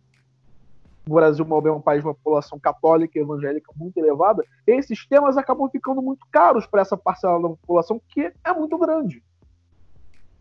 [1.08, 5.38] o Brasil é um país de uma população católica e evangélica muito elevada, esses temas
[5.38, 9.22] acabam ficando muito caros para essa parcela da população que é muito grande.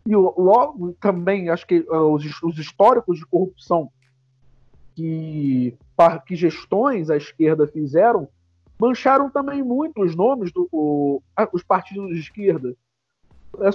[0.05, 3.89] E logo também, acho que uh, os, os históricos de corrupção
[4.95, 5.77] que,
[6.25, 8.27] que gestões à esquerda fizeram
[8.79, 11.21] mancharam também muito os nomes dos do,
[11.67, 12.75] partidos de esquerda.
[13.59, 13.69] É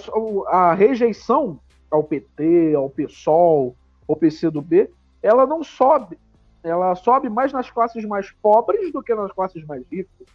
[0.49, 1.59] a rejeição
[1.91, 3.75] ao PT, ao PSOL,
[4.09, 4.91] ao PCdoB,
[5.23, 6.19] ela não sobe.
[6.63, 10.27] Ela sobe mais nas classes mais pobres do que nas classes mais ricas.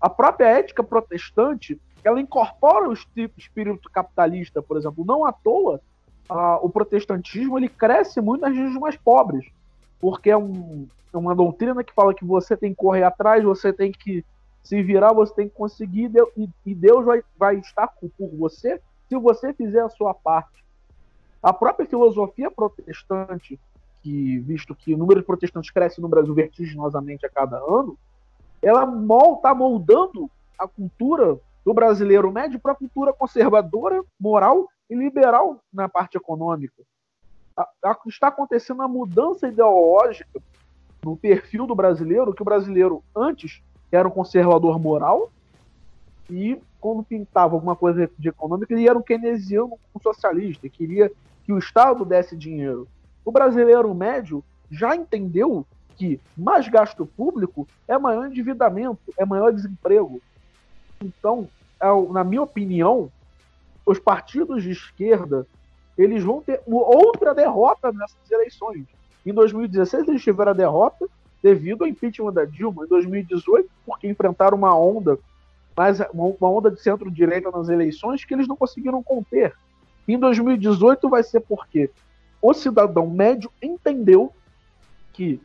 [0.00, 5.04] A própria ética protestante, ela incorpora o espírito capitalista, por exemplo.
[5.04, 5.80] Não à toa,
[6.28, 9.46] a, o protestantismo ele cresce muito nas regiões mais pobres,
[10.00, 13.72] porque é, um, é uma doutrina que fala que você tem que correr atrás, você
[13.72, 14.24] tem que
[14.62, 16.10] se virar, você tem que conseguir,
[16.64, 20.64] e Deus vai, vai estar por você se você fizer a sua parte.
[21.42, 23.58] A própria filosofia protestante,
[24.00, 27.98] que visto que o número de protestantes cresce no Brasil vertiginosamente a cada ano,
[28.62, 28.84] ela
[29.34, 35.88] está moldando a cultura do brasileiro médio para a cultura conservadora, moral e liberal na
[35.88, 36.82] parte econômica.
[37.56, 40.40] A, a, está acontecendo uma mudança ideológica
[41.04, 43.62] no perfil do brasileiro, que o brasileiro antes
[43.96, 45.30] era um conservador moral
[46.30, 51.12] e quando pintava alguma coisa de econômica, ele era um keynesiano um socialista, queria
[51.44, 52.88] que o Estado desse dinheiro.
[53.24, 55.64] O brasileiro médio já entendeu
[55.96, 60.20] que mais gasto público é maior endividamento, é maior desemprego.
[61.00, 61.48] Então,
[62.10, 63.10] na minha opinião,
[63.84, 65.46] os partidos de esquerda
[65.96, 68.86] eles vão ter outra derrota nessas eleições.
[69.24, 71.06] Em 2016 eles tiveram a derrota
[71.42, 72.84] devido ao impeachment da Dilma.
[72.84, 75.18] Em 2018, porque enfrentaram uma onda,
[75.76, 79.54] mas uma onda de centro-direita nas eleições que eles não conseguiram conter.
[80.06, 81.90] Em 2018 vai ser porque
[82.40, 84.32] o cidadão médio entendeu
[85.12, 85.40] que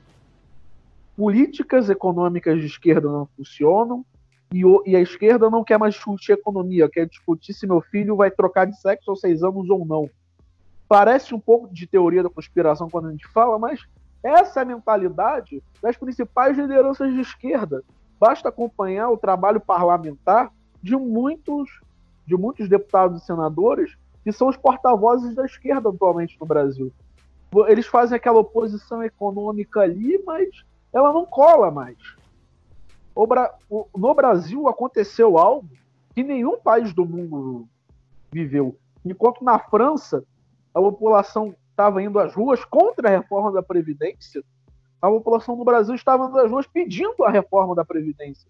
[1.16, 4.06] políticas econômicas de esquerda não funcionam
[4.54, 8.16] e, o, e, a esquerda não quer mais discutir economia, quer discutir se meu filho
[8.16, 10.10] vai trocar de sexo aos seis anos ou não.
[10.88, 13.86] Parece um pouco de teoria da conspiração quando a gente fala, mas
[14.24, 17.84] essa é a mentalidade das principais lideranças de esquerda.
[18.20, 20.52] Basta acompanhar o trabalho parlamentar
[20.82, 21.82] de muitos,
[22.26, 26.92] de muitos deputados e senadores que são os porta-vozes da esquerda atualmente no Brasil.
[27.68, 30.50] Eles fazem aquela oposição econômica ali, mas
[30.92, 31.98] ela não cola mais.
[33.96, 35.70] No Brasil aconteceu algo
[36.14, 37.68] que nenhum país do mundo
[38.32, 38.76] viveu.
[39.06, 40.24] Enquanto na França
[40.74, 44.44] a população estava indo às ruas contra a reforma da Previdência,
[45.00, 48.50] a população do Brasil estava indo às ruas pedindo a reforma da Previdência.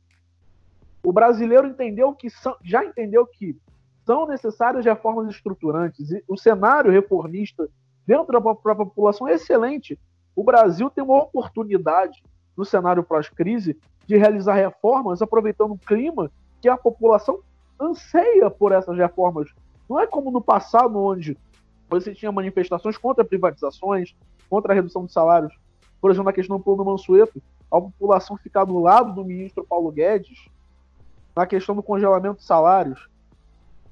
[1.04, 2.30] O brasileiro entendeu que
[2.64, 3.60] já entendeu que
[4.06, 6.10] são necessárias reformas estruturantes.
[6.10, 7.70] E o cenário reformista
[8.06, 10.00] dentro da própria população é excelente.
[10.34, 12.24] O Brasil tem uma oportunidade
[12.56, 17.42] no cenário pós-crise de realizar reformas aproveitando o clima que a população
[17.80, 19.50] anseia por essas reformas.
[19.90, 21.38] Não é como no passado, onde
[21.90, 24.16] você tinha manifestações contra privatizações,
[24.50, 25.54] contra a redução de salários.
[26.02, 29.92] Por exemplo, na questão do plano Mansueto, a população ficar do lado do ministro Paulo
[29.92, 30.48] Guedes
[31.36, 33.08] na questão do congelamento de salários.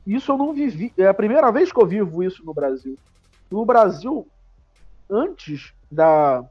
[0.05, 0.93] Isso eu não vivi.
[0.97, 2.97] É a primeira vez que eu vivo isso no Brasil.
[3.49, 4.27] No Brasil,
[5.09, 6.43] antes da,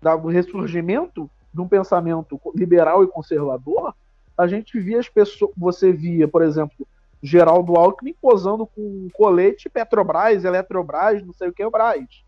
[0.00, 3.94] da, do ressurgimento de um pensamento liberal e conservador,
[4.36, 5.50] a gente via as pessoas.
[5.56, 6.86] Você via, por exemplo,
[7.26, 12.24] Geraldo Alckmin posando com colete Petrobras, Eletrobras, não sei o que, o Braz.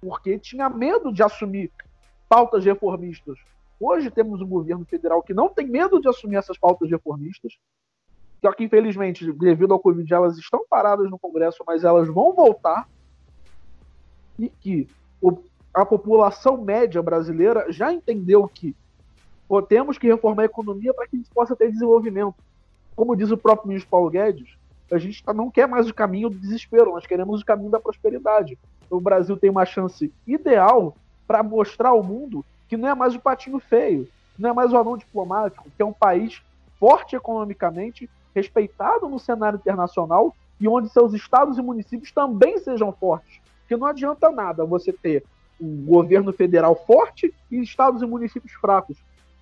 [0.00, 1.70] Porque tinha medo de assumir
[2.28, 3.38] pautas reformistas.
[3.78, 7.58] Hoje temos um governo federal que não tem medo de assumir essas pautas reformistas,
[8.40, 12.88] só que, infelizmente, devido ao Covid, elas estão paradas no Congresso, mas elas vão voltar.
[14.38, 14.88] E que
[15.20, 15.38] o,
[15.74, 18.74] a população média brasileira já entendeu que
[19.46, 22.36] pô, temos que reformar a economia para que a gente possa ter desenvolvimento.
[22.98, 24.58] Como diz o próprio ministro Paulo Guedes,
[24.90, 27.78] a gente tá, não quer mais o caminho do desespero, nós queremos o caminho da
[27.78, 28.58] prosperidade.
[28.90, 33.20] O Brasil tem uma chance ideal para mostrar ao mundo que não é mais o
[33.20, 36.42] patinho feio, não é mais o anão diplomático, que é um país
[36.80, 43.40] forte economicamente respeitado no cenário internacional e onde seus estados e municípios também sejam fortes.
[43.60, 45.22] Porque não adianta nada você ter
[45.60, 48.98] um governo federal forte e estados e municípios fracos.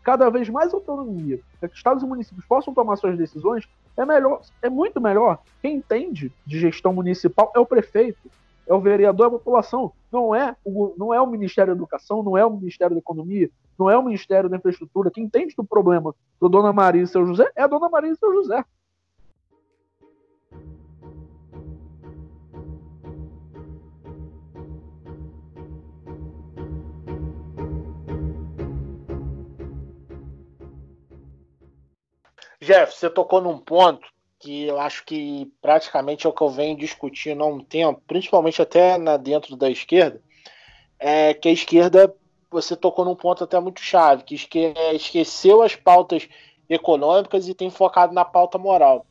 [0.06, 4.40] Cada vez mais autonomia, para que estados e municípios possam tomar suas decisões, é melhor,
[4.62, 5.40] é muito melhor.
[5.60, 8.30] Quem entende de gestão municipal é o prefeito,
[8.68, 9.90] é o vereador, é a população.
[10.12, 13.50] Não é o, não é o Ministério da Educação, não é o Ministério da Economia,
[13.76, 15.10] não é o Ministério da Infraestrutura.
[15.10, 18.16] Quem entende do problema do Dona Maria e seu José é a Dona Maria e
[18.16, 18.64] seu José.
[32.66, 34.08] Jeff, você tocou num ponto
[34.40, 38.60] que eu acho que praticamente é o que eu venho discutindo há um tempo, principalmente
[38.60, 40.20] até na, dentro da esquerda,
[40.98, 42.12] é que a esquerda,
[42.50, 46.28] você tocou num ponto até muito chave, que esque, esqueceu as pautas
[46.68, 49.06] econômicas e tem focado na pauta moral.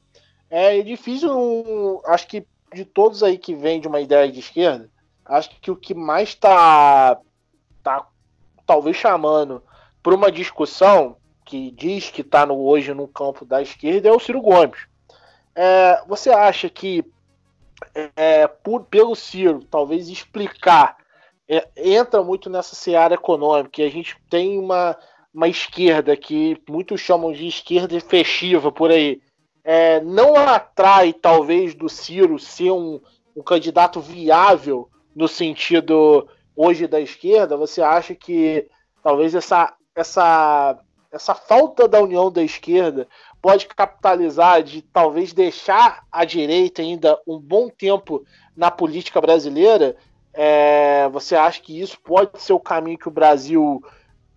[0.49, 4.91] É difícil, acho que de todos aí que vem de uma ideia de esquerda,
[5.23, 7.17] acho que o que mais está
[7.81, 8.05] tá,
[8.65, 9.63] talvez chamando
[10.03, 11.15] para uma discussão
[11.45, 14.87] que diz que está hoje no campo da esquerda é o Ciro Gomes.
[15.55, 17.05] É, você acha que
[18.15, 20.97] é, por, pelo Ciro talvez explicar
[21.47, 24.97] é, entra muito nessa seara econômica e a gente tem uma,
[25.33, 29.21] uma esquerda que muitos chamam de esquerda efetiva por aí
[29.65, 33.01] é, não atrai talvez do Ciro ser um,
[33.35, 37.57] um candidato viável no sentido hoje da esquerda?
[37.57, 38.67] Você acha que
[39.01, 40.79] talvez essa, essa,
[41.15, 43.07] essa falta da união da esquerda
[43.41, 49.95] pode capitalizar de talvez deixar a direita ainda um bom tempo na política brasileira?
[50.33, 53.81] É, você acha que isso pode ser o caminho que o Brasil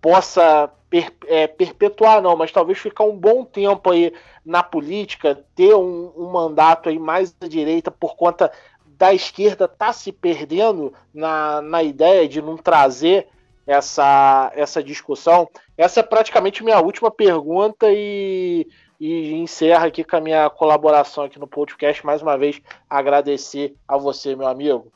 [0.00, 4.12] possa per, é, perpetuar, não, mas talvez ficar um bom tempo aí
[4.44, 8.52] na política, ter um, um mandato aí mais à direita por conta
[8.86, 13.26] da esquerda tá se perdendo na, na ideia de não trazer
[13.68, 15.48] essa, essa discussão.
[15.76, 18.66] Essa é praticamente minha última pergunta e
[19.00, 22.04] e encerra aqui com a minha colaboração aqui no podcast.
[22.04, 22.60] Mais uma vez,
[22.90, 24.90] agradecer a você, meu amigo.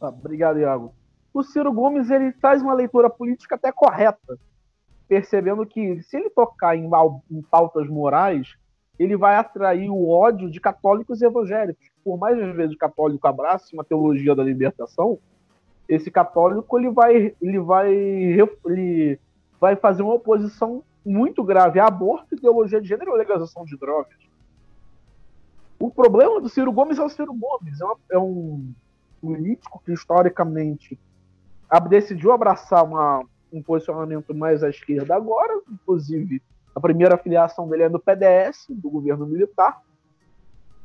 [0.00, 0.94] Ah, obrigado, Iago.
[1.32, 4.38] O Ciro Gomes ele faz uma leitura política até correta,
[5.08, 6.90] percebendo que se ele tocar em,
[7.30, 8.54] em pautas morais,
[8.98, 11.88] ele vai atrair o ódio de católicos evangélicos.
[12.04, 15.18] Por mais às vezes o católico abrace uma teologia da libertação,
[15.90, 19.18] esse católico ele vai, ele vai, ele
[19.60, 24.16] vai fazer uma oposição muito grave a aborto, ideologia de gênero e legalização de drogas.
[25.80, 27.80] O problema do Ciro Gomes é o Ciro Gomes.
[27.80, 28.72] É, uma, é um
[29.20, 30.96] político que historicamente
[31.88, 36.40] decidiu abraçar uma, um posicionamento mais à esquerda agora, inclusive
[36.74, 39.82] a primeira filiação dele é do PDS, do governo militar.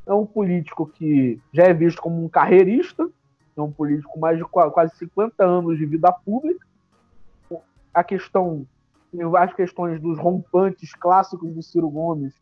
[0.04, 3.08] É um político que já é visto como um carreirista,
[3.56, 6.66] é um político com mais de quase 50 anos de vida pública.
[7.92, 8.66] A questão
[9.24, 12.34] várias questões dos rompantes clássicos do Ciro Gomes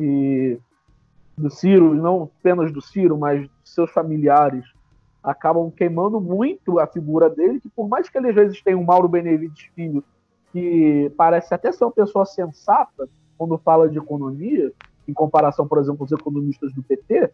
[0.00, 0.58] e
[1.36, 4.64] do Ciro, não apenas do Ciro, mas de seus familiares,
[5.22, 8.84] acabam queimando muito a figura dele, que por mais que ele às vezes tenha um
[8.84, 10.04] Mauro Benevides Filho,
[10.52, 14.72] que parece até ser uma pessoa sensata quando fala de economia,
[15.06, 17.30] em comparação, por exemplo, aos economistas do PT,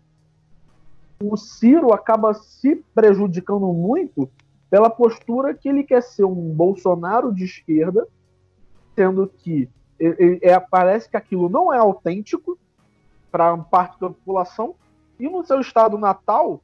[1.31, 4.31] o Ciro acaba se prejudicando muito
[4.70, 8.07] pela postura que ele quer ser um Bolsonaro de esquerda,
[8.95, 9.68] sendo que
[10.01, 12.59] é, parece que aquilo não é autêntico
[13.31, 14.75] para parte da população,
[15.18, 16.61] e no seu estado natal,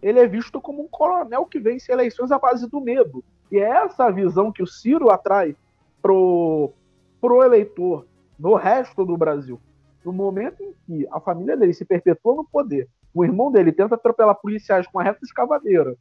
[0.00, 3.24] ele é visto como um coronel que vence eleições à base do medo.
[3.50, 5.56] E é essa visão que o Ciro atrai
[6.00, 6.70] pro,
[7.20, 8.06] pro eleitor
[8.38, 9.60] no resto do Brasil.
[10.04, 13.94] No momento em que a família dele se perpetua no poder, o irmão dele tenta
[13.94, 15.96] atropelar policiais com a reta escavadeira,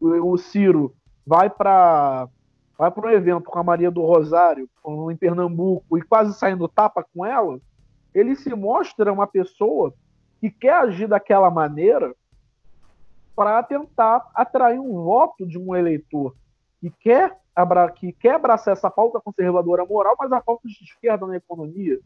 [0.00, 0.94] o, o Ciro
[1.26, 2.28] vai para
[2.76, 4.70] vai para um evento com a Maria do Rosário,
[5.10, 7.60] em Pernambuco, e quase saindo tapa com ela,
[8.14, 9.92] ele se mostra uma pessoa
[10.40, 12.14] que quer agir daquela maneira
[13.34, 16.36] para tentar atrair um voto de um eleitor
[16.80, 17.36] que quer,
[17.96, 21.98] que quer abraçar essa pauta conservadora moral, mas a pauta de esquerda na economia,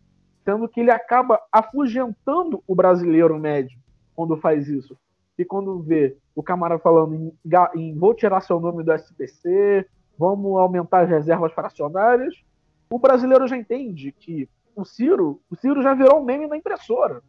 [0.42, 3.81] sendo que ele acaba afugentando o brasileiro médio
[4.22, 4.96] quando faz isso.
[5.36, 7.32] E quando vê o camarada falando em,
[7.74, 12.34] em vou tirar seu nome do SPC, vamos aumentar as reservas fracionárias.
[12.88, 17.20] O brasileiro já entende que o Ciro, o Ciro já virou um meme na impressora.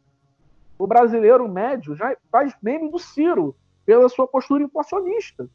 [0.78, 5.50] O brasileiro médio já faz meme do Ciro pela sua postura inflacionista.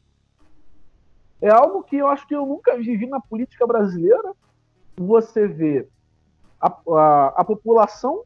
[1.41, 4.33] É algo que eu acho que eu nunca vivi na política brasileira.
[4.97, 5.87] Você vê
[6.59, 8.23] a, a, a população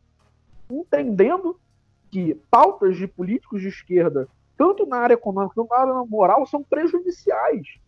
[0.72, 1.59] entendendo
[2.14, 6.64] que pautas de políticos de esquerda, tanto na área econômica quanto na área moral, são
[6.64, 7.80] prejudiciais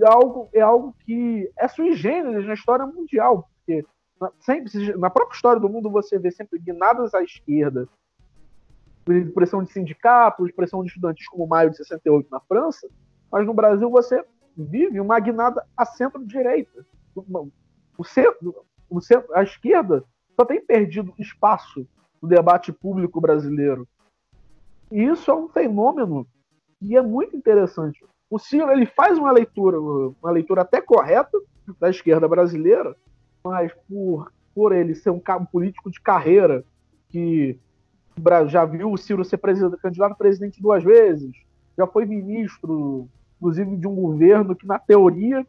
[0.00, 3.84] é algo, é algo que é sui generis na história mundial, porque
[4.20, 7.88] na, sempre, na própria história do mundo você vê sempre guinadas à esquerda,
[9.34, 12.88] pressão de sindicatos, pressão de estudantes como maio de 68 na França,
[13.32, 14.24] mas no Brasil você
[14.56, 16.86] vive uma guinada à centro-direita.
[17.96, 20.04] O centro, o centro, a esquerda
[20.38, 21.86] só tem perdido espaço
[22.26, 23.86] no debate público brasileiro.
[24.90, 26.26] E isso é um fenômeno
[26.80, 28.04] que é muito interessante.
[28.28, 31.38] O Ciro ele faz uma leitura, uma leitura até correta
[31.80, 32.96] da esquerda brasileira,
[33.44, 36.64] mas por por ele ser um, um político de carreira,
[37.10, 37.60] que
[38.48, 41.30] já viu o Ciro ser candidato a presidente duas vezes,
[41.76, 43.06] já foi ministro,
[43.36, 45.46] inclusive, de um governo que, na teoria,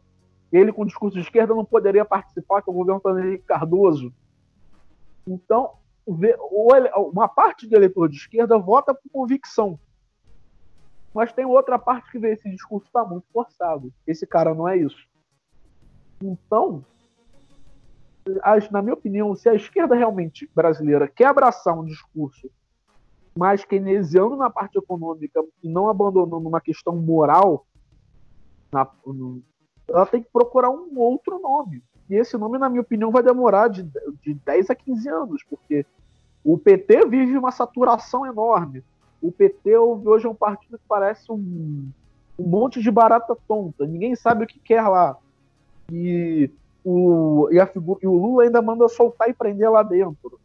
[0.52, 4.12] ele, com discurso de esquerda, não poderia participar, que é o governo do Henrique Cardoso.
[5.26, 5.70] Então,
[6.08, 9.78] uma parte do eleitor de esquerda vota por convicção.
[11.14, 13.92] Mas tem outra parte que vê esse discurso está muito forçado.
[14.06, 15.06] Esse cara não é isso.
[16.22, 16.84] Então,
[18.70, 22.50] na minha opinião, se a esquerda realmente brasileira quer abraçar um discurso
[23.36, 27.66] mais keynesiano na parte econômica e não abandonando uma questão moral,
[28.72, 29.42] na, no,
[29.88, 31.82] ela tem que procurar um outro nome.
[32.10, 33.82] E esse nome, na minha opinião, vai demorar de,
[34.22, 35.86] de 10 a 15 anos, porque
[36.52, 38.82] o PT vive uma saturação enorme.
[39.20, 41.90] O PT hoje é um partido que parece um,
[42.38, 43.86] um monte de barata tonta.
[43.86, 45.14] Ninguém sabe o que quer lá.
[45.92, 46.50] E
[46.82, 50.40] o, e, figura, e o Lula ainda manda soltar e prender lá dentro.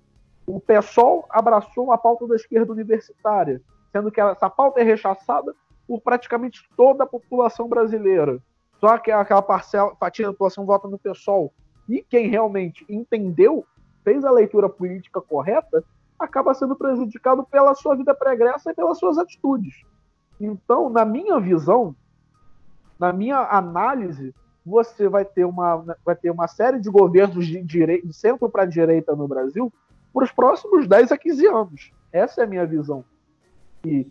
[0.45, 3.61] O PSOL abraçou a pauta da esquerda universitária,
[3.93, 5.55] sendo que essa pauta é rechaçada
[5.87, 8.41] por praticamente toda a população brasileira.
[8.77, 11.53] Só que aquela parcela, fatia da população vota no PSOL.
[11.87, 13.65] E quem realmente entendeu,
[14.03, 15.83] fez a leitura política correta,
[16.19, 19.73] acaba sendo prejudicado pela sua vida pregressa e pelas suas atitudes.
[20.39, 21.95] Então, na minha visão,
[22.99, 24.33] na minha análise,
[24.65, 29.15] você vai ter uma, vai ter uma série de governos de, de centro para direita
[29.15, 29.71] no Brasil
[30.11, 31.91] por os próximos 10 a 15 anos.
[32.11, 33.03] Essa é a minha visão.
[33.85, 34.07] E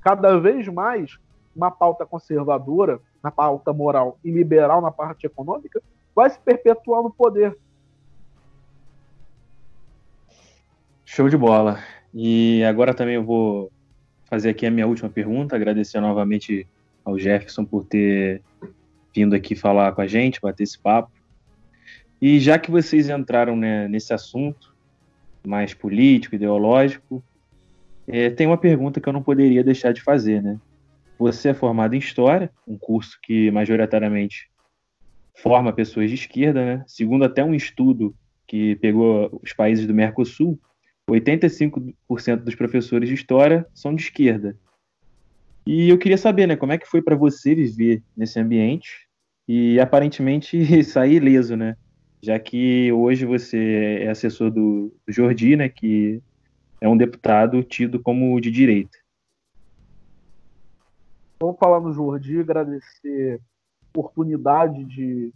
[0.00, 1.18] cada vez mais
[1.56, 5.82] uma pauta conservadora, na pauta moral e liberal na parte econômica,
[6.14, 7.58] vai se perpetuar no poder.
[11.10, 11.82] Show de bola.
[12.12, 13.72] E agora também eu vou
[14.24, 16.68] fazer aqui a minha última pergunta, agradecer novamente
[17.02, 18.42] ao Jefferson por ter
[19.14, 21.10] vindo aqui falar com a gente, bater esse papo.
[22.20, 24.76] E já que vocês entraram né, nesse assunto
[25.46, 27.24] mais político, ideológico,
[28.06, 30.60] é, tem uma pergunta que eu não poderia deixar de fazer, né?
[31.18, 34.50] Você é formado em História, um curso que majoritariamente
[35.34, 36.84] forma pessoas de esquerda, né?
[36.86, 38.14] Segundo até um estudo
[38.46, 40.60] que pegou os países do Mercosul,
[41.12, 44.56] 85% dos professores de História são de esquerda.
[45.66, 49.06] E eu queria saber, né, como é que foi para você viver nesse ambiente
[49.46, 51.76] e aparentemente sair ileso, né?
[52.22, 56.22] Já que hoje você é assessor do, do Jordi, né, que
[56.80, 58.96] é um deputado tido como de direita.
[61.40, 65.32] Vamos falar no Jordi, agradecer a oportunidade de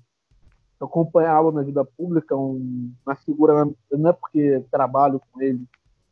[0.85, 5.65] acompanhá-lo na vida pública, um, uma figura, não é porque trabalho com ele,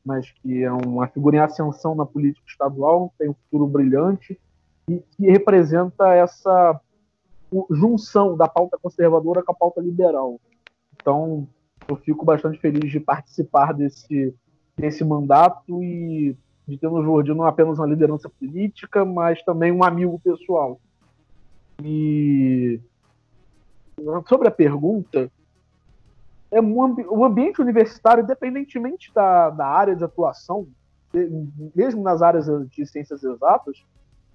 [0.04, 4.38] mas que é uma figura em ascensão na política estadual, tem um futuro brilhante
[4.88, 6.80] e que representa essa
[7.70, 10.40] junção da pauta conservadora com a pauta liberal.
[10.94, 11.46] Então,
[11.88, 14.34] eu fico bastante feliz de participar desse,
[14.76, 19.82] desse mandato e de ter no Jordi não apenas uma liderança política, mas também um
[19.82, 20.80] amigo pessoal.
[21.82, 22.80] E
[24.28, 25.30] sobre a pergunta,
[26.50, 30.66] é um, o ambiente universitário, independentemente da, da área de atuação,
[31.74, 33.84] mesmo nas áreas de ciências exatas,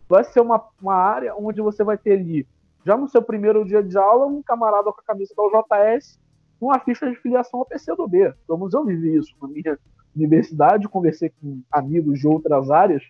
[0.07, 2.47] vai ser uma, uma área onde você vai ter ali,
[2.86, 6.20] já no seu primeiro dia de aula, um camarada com a camisa da UJS,
[6.59, 8.34] com a ficha de filiação ao PCdoB.
[8.45, 9.78] Pelo menos eu vivi isso na minha
[10.16, 13.03] universidade, conversei com amigos de outras áreas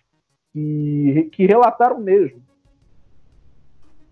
[0.52, 2.42] que, que relataram mesmo.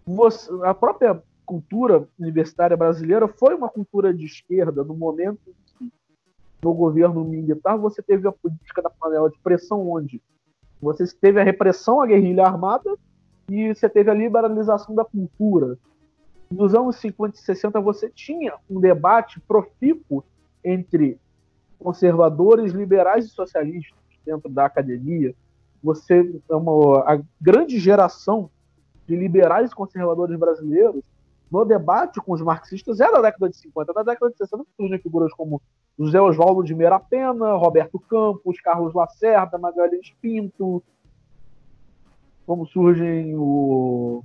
[0.07, 5.93] Você, a própria cultura universitária brasileira foi uma cultura de esquerda no momento que
[6.63, 10.23] no governo militar você teve a política da panela de pressão onde
[10.81, 12.95] você teve a repressão à guerrilha armada
[13.49, 15.79] e você teve a liberalização da cultura.
[16.51, 20.25] Nos anos 50 e 60 você tinha um debate profícuo
[20.63, 21.19] entre
[21.79, 25.35] conservadores, liberais e socialistas dentro da academia.
[25.83, 28.51] Você é uma a grande geração
[29.07, 31.05] de liberais e conservadores brasileiros
[31.55, 33.93] no debate com os marxistas é da década de 50.
[33.93, 35.63] Na década de 60 surgem figuras como
[35.97, 40.83] José Oswaldo de Meira Pena, Roberto Campos, Carlos Lacerda, Magalhães Pinto,
[42.45, 44.25] como surgem o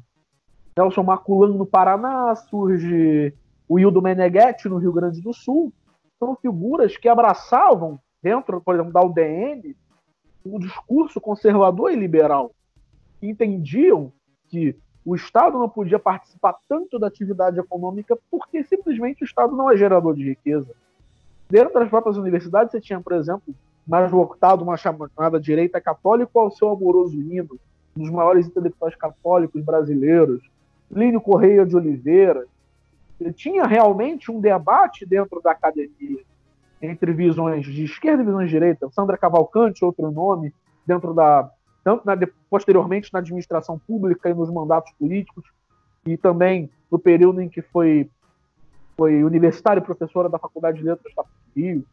[0.75, 3.32] Nelson Maculano no Paraná, surge
[3.67, 5.71] o Hildo Meneghetti no Rio Grande do Sul.
[6.17, 9.75] São figuras que abraçavam, dentro, por exemplo, da UDN,
[10.43, 12.51] um discurso conservador e liberal.
[13.21, 14.11] Entendiam
[14.47, 14.75] que
[15.06, 19.78] o Estado não podia participar tanto da atividade econômica porque simplesmente o Estado não é
[19.78, 20.74] gerador de riqueza.
[21.50, 23.56] Dentro das próprias universidades, você tinha, por exemplo,
[23.88, 27.58] mais voltado uma chamada direita católica ao seu amoroso hino,
[27.97, 30.43] um dos maiores intelectuais católicos brasileiros,
[30.91, 32.45] Línio Correia de Oliveira.
[33.34, 36.24] Tinha realmente um debate dentro da academia.
[36.82, 38.89] entre visões de esquerda e visões de direita.
[38.91, 40.54] Sandra Cavalcante, outro nome,
[40.86, 41.52] dentro da.
[41.89, 42.15] Tanto na,
[42.51, 45.43] posteriormente na administração pública e nos mandatos políticos,
[46.05, 48.07] e também no período em que foi,
[48.95, 49.23] foi
[49.79, 51.25] e professora da Faculdade de Letras do
[51.55, 51.83] Rio.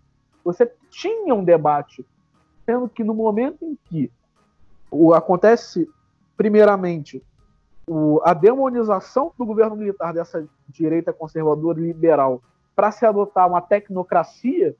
[0.44, 2.04] Você tinha um debate,
[2.66, 4.12] sendo que no momento em que
[4.90, 5.88] o, acontece,
[6.36, 7.22] primeiramente,
[7.86, 12.42] o, a demonização do governo militar dessa direita conservadora e liberal
[12.74, 14.76] para se adotar uma tecnocracia,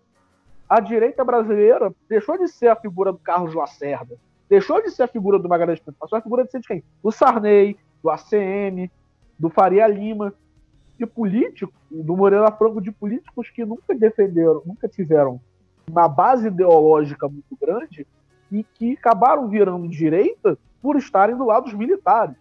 [0.69, 4.19] a direita brasileira deixou de ser a figura do Carlos Lacerda,
[4.49, 6.85] deixou de ser a figura do Magalhães Pinto, passou a figura de ser de quem?
[7.03, 8.91] Do Sarney, do ACM,
[9.39, 10.33] do Faria Lima,
[10.99, 15.41] de políticos, do Moreira Franco, de políticos que nunca defenderam, nunca tiveram
[15.89, 18.07] uma base ideológica muito grande
[18.51, 22.37] e que acabaram virando direita por estarem do lado dos militares.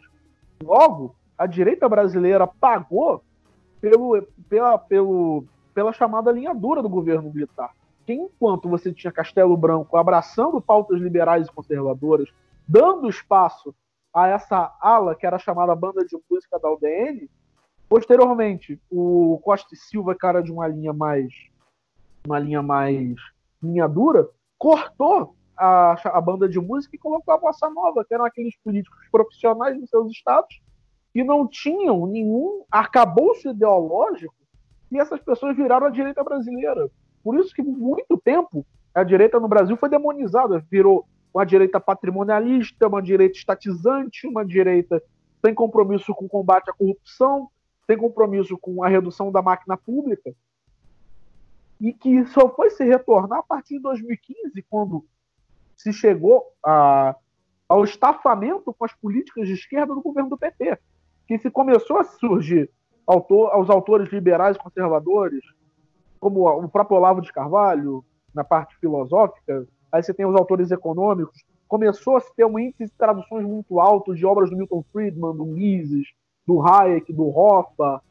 [0.64, 3.22] Logo, a direita brasileira pagou
[3.82, 5.44] pelo, pela, pelo,
[5.74, 7.72] pela chamada linha dura do governo militar.
[8.06, 12.30] Que enquanto você tinha Castelo Branco abraçando pautas liberais e conservadoras,
[12.68, 13.74] dando espaço
[14.14, 17.30] a essa ala que era chamada banda de música da UDN,
[17.90, 21.34] posteriormente o Costa e Silva, cara de uma linha mais
[22.26, 23.16] uma linha mais
[23.62, 24.28] linha dura,
[24.58, 29.00] cortou a, a banda de música e colocou a bossa nova, que eram aqueles políticos
[29.12, 30.62] profissionais nos seus estados
[31.14, 34.36] que não tinham nenhum arcabouço ideológico
[34.92, 36.90] e essas pessoas viraram a direita brasileira.
[37.26, 38.64] Por isso que muito tempo
[38.94, 45.02] a direita no Brasil foi demonizada, virou uma direita patrimonialista, uma direita estatizante, uma direita
[45.44, 47.50] sem compromisso com o combate à corrupção,
[47.88, 50.36] sem compromisso com a redução da máquina pública,
[51.82, 55.04] e que só foi se retornar a partir de 2015, quando
[55.76, 57.16] se chegou a,
[57.68, 60.78] ao estafamento com as políticas de esquerda do governo do PT,
[61.28, 62.70] que se começou a surgir
[63.08, 65.44] autor, aos autores liberais conservadores,
[66.26, 68.04] como o próprio Olavo de Carvalho,
[68.34, 72.86] na parte filosófica, aí você tem os autores econômicos, começou a se ter um índice
[72.86, 76.08] de traduções muito alto de obras do Milton Friedman, do Mises,
[76.48, 78.02] do Hayek, do Hoffa,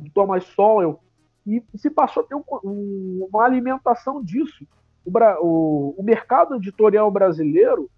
[0.00, 0.98] do Thomas Sowell,
[1.46, 4.66] e se passou a ter um, um, uma alimentação disso
[5.04, 7.88] o, o, o mercado editorial brasileiro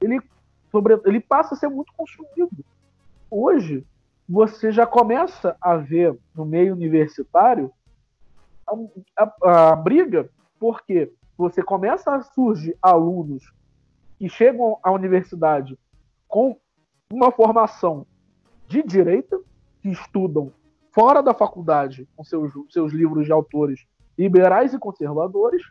[0.00, 0.20] ele,
[0.70, 2.64] sobre, ele passa a ser muito consumido.
[3.28, 3.84] Hoje,
[4.28, 7.72] você já começa a ver no meio universitário
[8.66, 13.52] a, a, a briga, porque você começa a surgir alunos
[14.18, 15.78] que chegam à universidade
[16.28, 16.58] com
[17.12, 18.06] uma formação
[18.66, 19.38] de direita,
[19.82, 20.52] que estudam
[20.92, 23.84] fora da faculdade com seus, seus livros de autores
[24.16, 25.62] liberais e conservadores,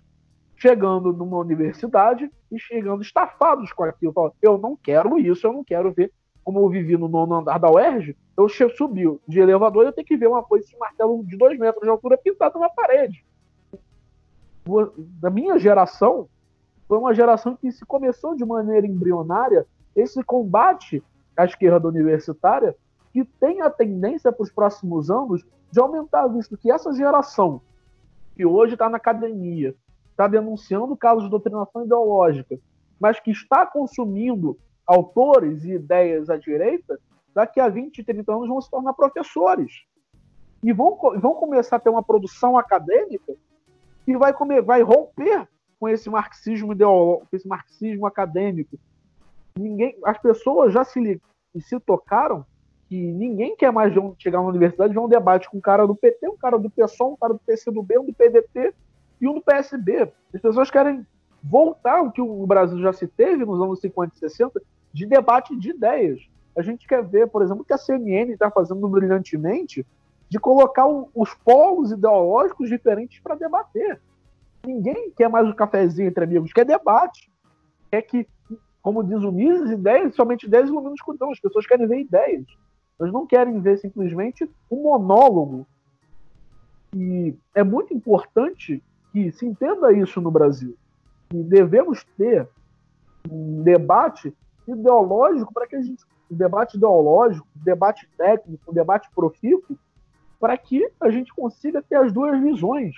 [0.56, 4.14] chegando numa universidade e chegando estafados com aquilo.
[4.14, 6.12] Falando, eu não quero isso, eu não quero ver
[6.44, 10.08] como eu vivi no nono andar da UERJ, eu subi de elevador e eu tenho
[10.08, 13.26] que ver uma coisa de martelo de dois metros de altura pintado na parede.
[15.20, 16.28] Da minha geração,
[16.88, 19.66] foi uma geração que se começou de maneira embrionária
[19.96, 21.04] esse combate
[21.36, 22.76] à esquerda universitária
[23.12, 27.62] que tem a tendência para os próximos anos de aumentar, visto que essa geração
[28.36, 29.76] que hoje está na academia,
[30.10, 32.60] está denunciando casos de doutrinação ideológica,
[33.00, 37.00] mas que está consumindo autores e ideias à direita,
[37.34, 39.72] daqui a 20, 30 anos vão se tornar professores.
[40.62, 43.34] E vão, vão começar a ter uma produção acadêmica
[44.06, 45.48] que vai, comer, vai romper
[45.80, 48.78] com esse marxismo ideológico, esse marxismo acadêmico.
[49.58, 51.22] Ninguém, as pessoas já se,
[51.60, 52.46] se tocaram
[52.88, 55.96] que ninguém quer mais chegar na universidade e ver um debate com um cara do
[55.96, 58.74] PT, um cara do PSOL, um cara do PCdoB, um do PDT
[59.20, 60.12] e um do PSB.
[60.34, 61.06] As pessoas querem
[61.44, 64.62] voltar ao que o Brasil já se teve nos anos 50 e 60
[64.94, 66.22] de debate de ideias.
[66.56, 69.86] A gente quer ver, por exemplo, o que a CNN está fazendo brilhantemente
[70.30, 74.00] de colocar o, os polos ideológicos diferentes para debater.
[74.66, 77.30] Ninguém quer mais um cafezinho entre amigos, quer debate.
[77.92, 78.28] Quer que,
[78.82, 81.32] como diz o Mises, ideias, somente ideias iluminam escuridão.
[81.32, 82.46] As pessoas querem ver ideias.
[83.00, 85.68] Elas não querem ver simplesmente um monólogo.
[86.96, 90.76] E é muito importante que se entenda isso no Brasil.
[91.34, 92.48] E devemos ter
[93.30, 94.34] um debate
[94.68, 96.04] ideológico para que a gente.
[96.32, 99.78] Um debate ideológico, um debate técnico, um debate profícuo,
[100.40, 102.96] para que a gente consiga ter as duas visões.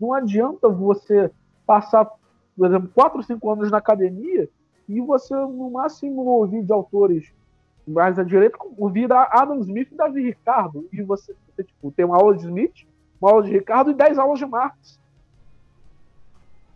[0.00, 1.30] Não adianta você
[1.66, 2.06] passar,
[2.56, 4.48] por exemplo, quatro, cinco anos na academia
[4.88, 7.30] e você, no máximo, ouvir de autores
[7.86, 10.88] mais à direita, ouvir Adam Smith e Davi Ricardo.
[10.92, 12.86] E você, você tipo, tem uma aula de Smith,
[13.20, 14.98] uma aula de Ricardo e dez aulas de Marx.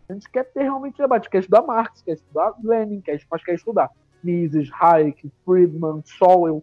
[0.08, 3.54] A gente quer ter realmente debate, quer estudar Marx, quer estudar Lenin, quer, mas quer
[3.54, 3.90] estudar
[4.22, 6.62] Mises, Hayek, Friedman, Sowell.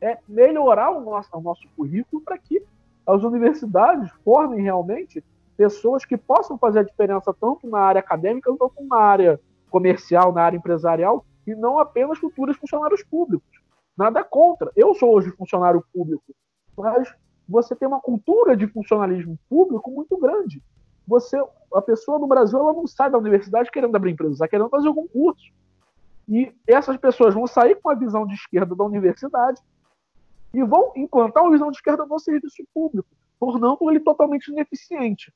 [0.00, 2.62] É melhorar o nosso, o nosso currículo para que
[3.06, 5.22] as universidades formem realmente
[5.56, 9.40] pessoas que possam fazer a diferença tanto na área acadêmica quanto na área
[9.70, 13.48] comercial, na área empresarial, e não apenas futuros funcionários públicos.
[13.96, 14.70] Nada contra.
[14.76, 16.34] Eu sou hoje funcionário público,
[16.76, 17.14] mas
[17.48, 20.62] você tem uma cultura de funcionalismo público muito grande.
[21.06, 21.40] Você,
[21.72, 24.88] a pessoa no Brasil, ela não sai da universidade querendo abrir empresa, está querendo fazer
[24.88, 25.52] algum curso.
[26.28, 29.60] E essas pessoas vão sair com a visão de esquerda da universidade
[30.52, 33.08] e vão implantar uma visão de esquerda no serviço público,
[33.38, 35.32] tornando ele totalmente ineficiente.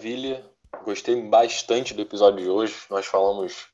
[0.00, 0.42] Maravilha.
[0.82, 2.74] Gostei bastante do episódio de hoje.
[2.88, 3.66] Nós falamos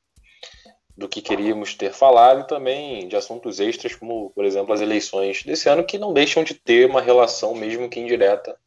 [0.97, 5.43] do que queríamos ter falado e também de assuntos extras, como, por exemplo, as eleições
[5.43, 8.59] desse ano, que não deixam de ter uma relação, mesmo que indireta,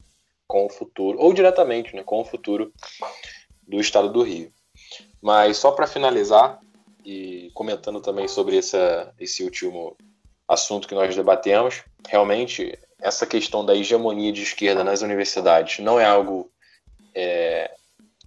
[0.47, 2.73] com o futuro, ou diretamente, né, com o futuro
[3.61, 4.51] do estado do Rio.
[5.21, 6.59] Mas só para finalizar,
[7.05, 9.95] e comentando também sobre essa, esse último
[10.47, 16.05] assunto que nós debatemos, realmente essa questão da hegemonia de esquerda nas universidades não é
[16.05, 16.51] algo
[17.15, 17.71] é,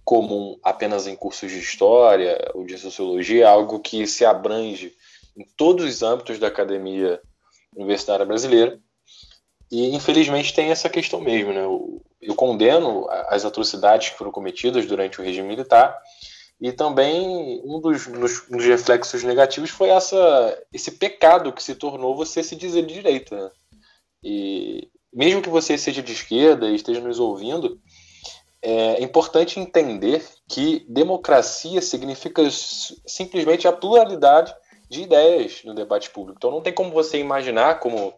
[0.03, 4.93] comum apenas em cursos de história ou de sociologia, é algo que se abrange
[5.35, 7.19] em todos os âmbitos da academia
[7.75, 8.79] universitária brasileira.
[9.71, 11.65] E infelizmente tem essa questão mesmo, né?
[11.65, 15.99] Eu, eu condeno as atrocidades que foram cometidas durante o regime militar
[16.61, 22.15] e também um dos, dos, dos, reflexos negativos foi essa, esse pecado que se tornou
[22.15, 23.35] você se dizer de direita.
[23.35, 23.51] Né?
[24.23, 27.81] E mesmo que você seja de esquerda e esteja nos ouvindo,
[28.67, 34.55] é importante entender que democracia significa simplesmente a pluralidade
[34.89, 36.37] de ideias no debate público.
[36.37, 38.15] Então não tem como você imaginar, como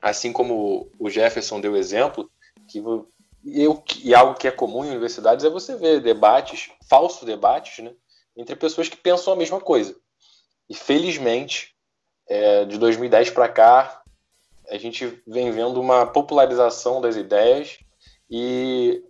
[0.00, 2.30] assim como o Jefferson deu exemplo,
[2.68, 7.82] que eu, e algo que é comum em universidades é você ver debates, falsos debates,
[7.84, 7.92] né,
[8.36, 9.96] entre pessoas que pensam a mesma coisa.
[10.68, 11.74] E felizmente,
[12.28, 14.00] é, de 2010 para cá,
[14.68, 17.80] a gente vem vendo uma popularização das ideias
[18.30, 19.02] e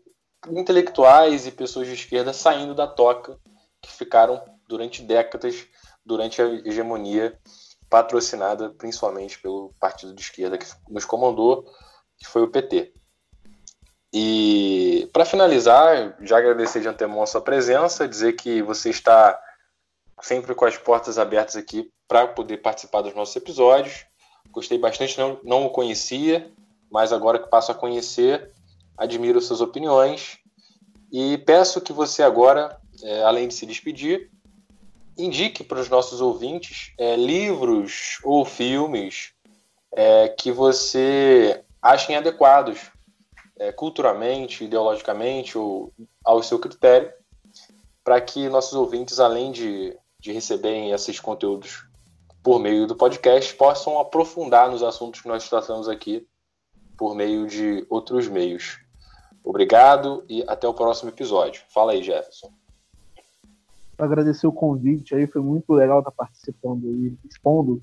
[0.48, 3.38] intelectuais e pessoas de esquerda saindo da toca
[3.80, 5.66] que ficaram durante décadas
[6.04, 7.38] durante a hegemonia
[7.88, 11.64] patrocinada principalmente pelo partido de esquerda que nos comandou,
[12.16, 12.92] que foi o PT.
[14.12, 19.40] E para finalizar, já agradecer de antemão a sua presença, dizer que você está
[20.20, 24.04] sempre com as portas abertas aqui para poder participar dos nossos episódios.
[24.50, 26.52] Gostei bastante, não, não o conhecia,
[26.90, 28.52] mas agora que passo a conhecer,
[29.00, 30.38] admiro suas opiniões
[31.10, 34.30] e peço que você agora, é, além de se despedir,
[35.16, 39.32] indique para os nossos ouvintes é, livros ou filmes
[39.90, 42.92] é, que você achem adequados
[43.58, 47.10] é, culturalmente, ideologicamente ou ao seu critério,
[48.04, 51.86] para que nossos ouvintes, além de, de receberem esses conteúdos
[52.42, 56.26] por meio do podcast, possam aprofundar nos assuntos que nós tratamos aqui
[56.98, 58.78] por meio de outros meios.
[59.44, 61.62] Obrigado e até o próximo episódio.
[61.68, 62.52] Fala aí, Jefferson.
[63.98, 67.82] Agradecer o convite aí, foi muito legal estar participando e expondo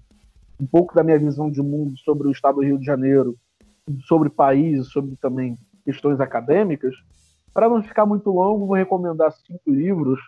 [0.59, 3.37] um pouco da minha visão de mundo sobre o estado do Rio de Janeiro,
[4.07, 5.55] sobre país, sobre também
[5.85, 6.95] questões acadêmicas.
[7.53, 10.19] Para não ficar muito longo, vou recomendar cinco livros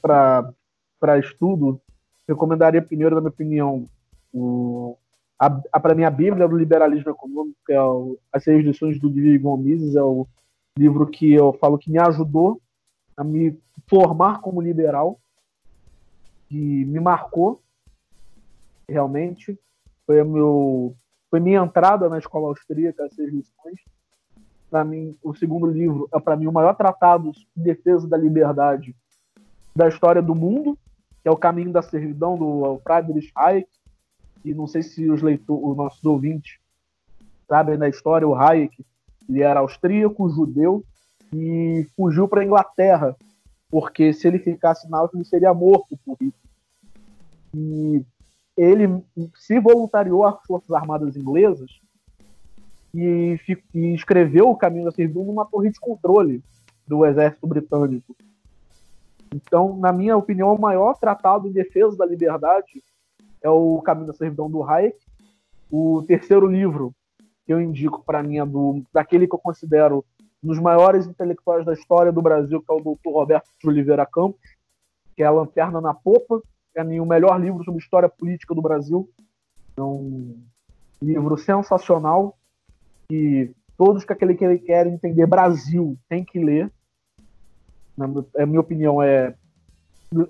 [0.00, 1.80] para estudo.
[2.28, 3.84] Recomendaria primeiro, na minha opinião,
[4.32, 4.96] o
[5.80, 9.96] para mim, a Bíblia do Liberalismo Econômico, é o, as seis lições do David Mises,
[9.96, 10.26] é o
[10.78, 12.60] livro que eu falo que me ajudou
[13.16, 13.58] a me
[13.88, 15.18] formar como liberal,
[16.48, 17.60] que me marcou
[18.88, 19.58] realmente.
[20.06, 20.94] Foi, meu,
[21.30, 23.80] foi minha entrada na escola austríaca, as seis lições.
[24.70, 28.94] Para mim, o segundo livro é, para mim, o maior tratado de defesa da liberdade
[29.74, 30.78] da história do mundo,
[31.22, 33.68] que é O Caminho da Servidão, do Friedrich Hayek
[34.44, 36.58] e não sei se os, leitores, os nossos ouvintes
[37.48, 38.84] sabem da história, o Hayek,
[39.28, 40.84] ele era austríaco, judeu,
[41.32, 43.16] e fugiu para a Inglaterra,
[43.70, 46.32] porque se ele ficasse na Áustria, ele seria morto por Hitler.
[47.54, 48.04] E
[48.56, 49.02] ele
[49.34, 51.80] se voluntariou às Forças Armadas Inglesas
[52.94, 53.38] e,
[53.74, 56.42] e escreveu o Caminho da Servidão numa torre de controle
[56.86, 58.14] do exército britânico.
[59.34, 62.82] Então, na minha opinião, o maior tratado em defesa da liberdade
[63.44, 64.98] é o Caminho da Servidão do Hayek.
[65.70, 66.94] O terceiro livro
[67.46, 70.02] que eu indico para mim é do, daquele que eu considero
[70.42, 73.10] um dos maiores intelectuais da história do Brasil, que é o Dr.
[73.12, 74.40] Roberto de Oliveira Campos,
[75.14, 76.42] que é a Lanterna na Popa,
[76.84, 79.08] mim, o melhor livro sobre história política do Brasil.
[79.76, 80.42] É um
[81.00, 82.36] livro sensacional
[83.08, 86.72] que todos que aquele que querem entender Brasil tem que ler.
[87.96, 89.34] Na é, minha opinião, é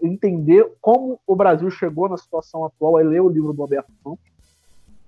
[0.02, 4.24] entender como o Brasil chegou na situação atual, é ler o livro do Alberto Campos.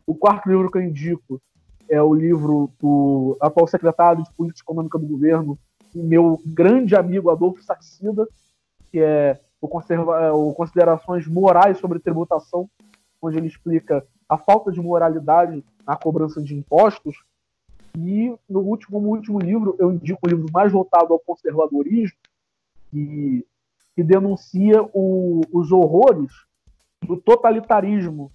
[0.07, 1.41] O quarto livro que eu indico
[1.89, 5.59] é o livro do atual secretário de Política Econômica do governo,
[5.95, 8.27] meu grande amigo Adolfo Saxida,
[8.91, 12.69] que é o, conserva o Considerações Morais sobre Tributação,
[13.21, 17.17] onde ele explica a falta de moralidade na cobrança de impostos.
[17.97, 22.17] E no último, no último livro, eu indico o livro mais voltado ao conservadorismo,
[22.91, 23.47] que,
[23.97, 26.31] que denuncia o, os horrores
[27.03, 28.31] do totalitarismo,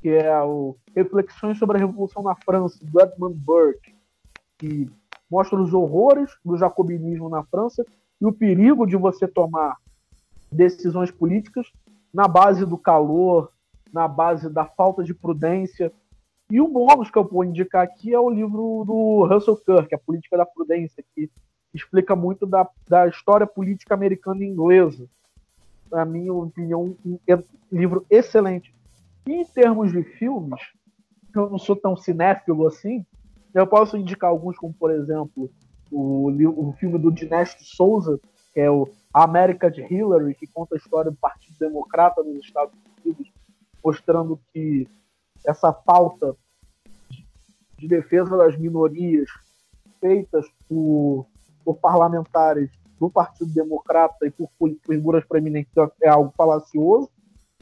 [0.00, 3.94] que é o Reflexões sobre a Revolução na França, do Edmund Burke,
[4.56, 4.90] que
[5.30, 7.84] mostra os horrores do jacobinismo na França
[8.18, 9.76] e o perigo de você tomar
[10.50, 11.70] decisões políticas
[12.12, 13.50] na base do calor,
[13.92, 15.92] na base da falta de prudência.
[16.50, 19.98] E o bônus que eu vou indicar aqui é o livro do Russell Kirk, A
[19.98, 21.30] Política da Prudência, que
[21.74, 25.08] explica muito da, da história política americana e inglesa.
[25.90, 27.18] Na minha opinião, um
[27.70, 28.74] livro excelente.
[29.26, 30.60] E em termos de filmes,
[31.34, 33.04] eu não sou tão cinéfilo assim,
[33.52, 35.50] eu posso indicar alguns, como por exemplo,
[35.90, 36.30] o,
[36.68, 38.20] o filme do Dinesh Souza,
[38.52, 42.74] que é o América de Hillary, que conta a história do Partido Democrata nos Estados
[43.04, 43.32] Unidos,
[43.82, 44.88] mostrando que
[45.46, 46.36] essa pauta
[47.78, 49.28] de defesa das minorias
[50.00, 51.26] feitas por,
[51.64, 54.48] por parlamentares do Partido Democrata e por
[54.86, 55.72] figuras proeminentes
[56.02, 57.10] é algo falacioso,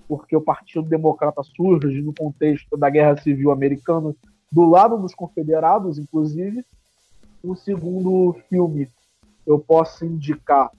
[0.06, 4.14] porque o Partido Democrata surge no contexto da Guerra Civil Americana
[4.50, 6.64] do lado dos confederados, inclusive.
[7.42, 8.88] O segundo filme
[9.46, 10.70] eu posso indicar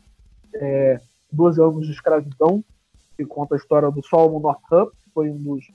[0.53, 0.99] é,
[1.31, 2.63] 12 anos de escravidão,
[3.17, 5.65] que conta a história do Solomon Northup, que foi um dos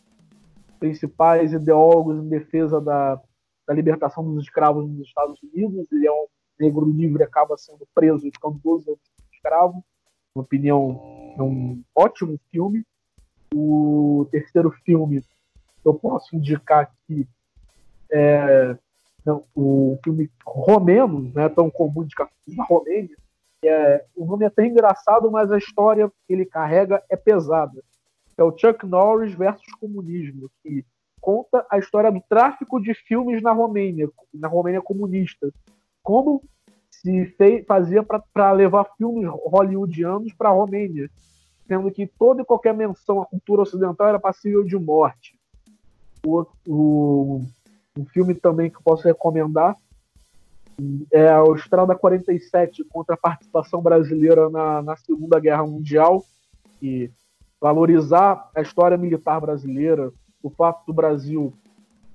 [0.78, 3.20] principais ideólogos em defesa da,
[3.66, 5.86] da libertação dos escravos nos Estados Unidos.
[5.92, 6.26] Ele é um
[6.58, 9.00] negro livre, acaba sendo preso e ficando 12 anos
[9.32, 9.84] escravo.
[10.34, 12.84] Na opinião, é um ótimo filme.
[13.54, 15.22] O terceiro filme
[15.84, 17.26] eu posso indicar aqui
[18.10, 18.76] é
[19.54, 22.14] o filme romeno, não é tão comum de
[22.56, 23.14] na Romênia,
[23.64, 27.82] é, o nome é até engraçado, mas a história que ele carrega é pesada.
[28.36, 30.84] É o Chuck Norris versus comunismo, que
[31.20, 35.50] conta a história do tráfico de filmes na Romênia, na Romênia comunista.
[36.08, 36.42] Como
[36.90, 37.36] se
[37.66, 41.10] fazia para levar filmes hollywoodianos para a Romênia,
[41.66, 45.38] sendo que toda e qualquer menção à cultura ocidental era passível de morte.
[46.26, 47.42] O, o,
[47.94, 49.76] um filme também que eu posso recomendar
[51.12, 56.24] é a Estrada 47 contra a participação brasileira na, na Segunda Guerra Mundial
[56.80, 57.10] e
[57.60, 60.10] valorizar a história militar brasileira,
[60.42, 61.52] o fato do Brasil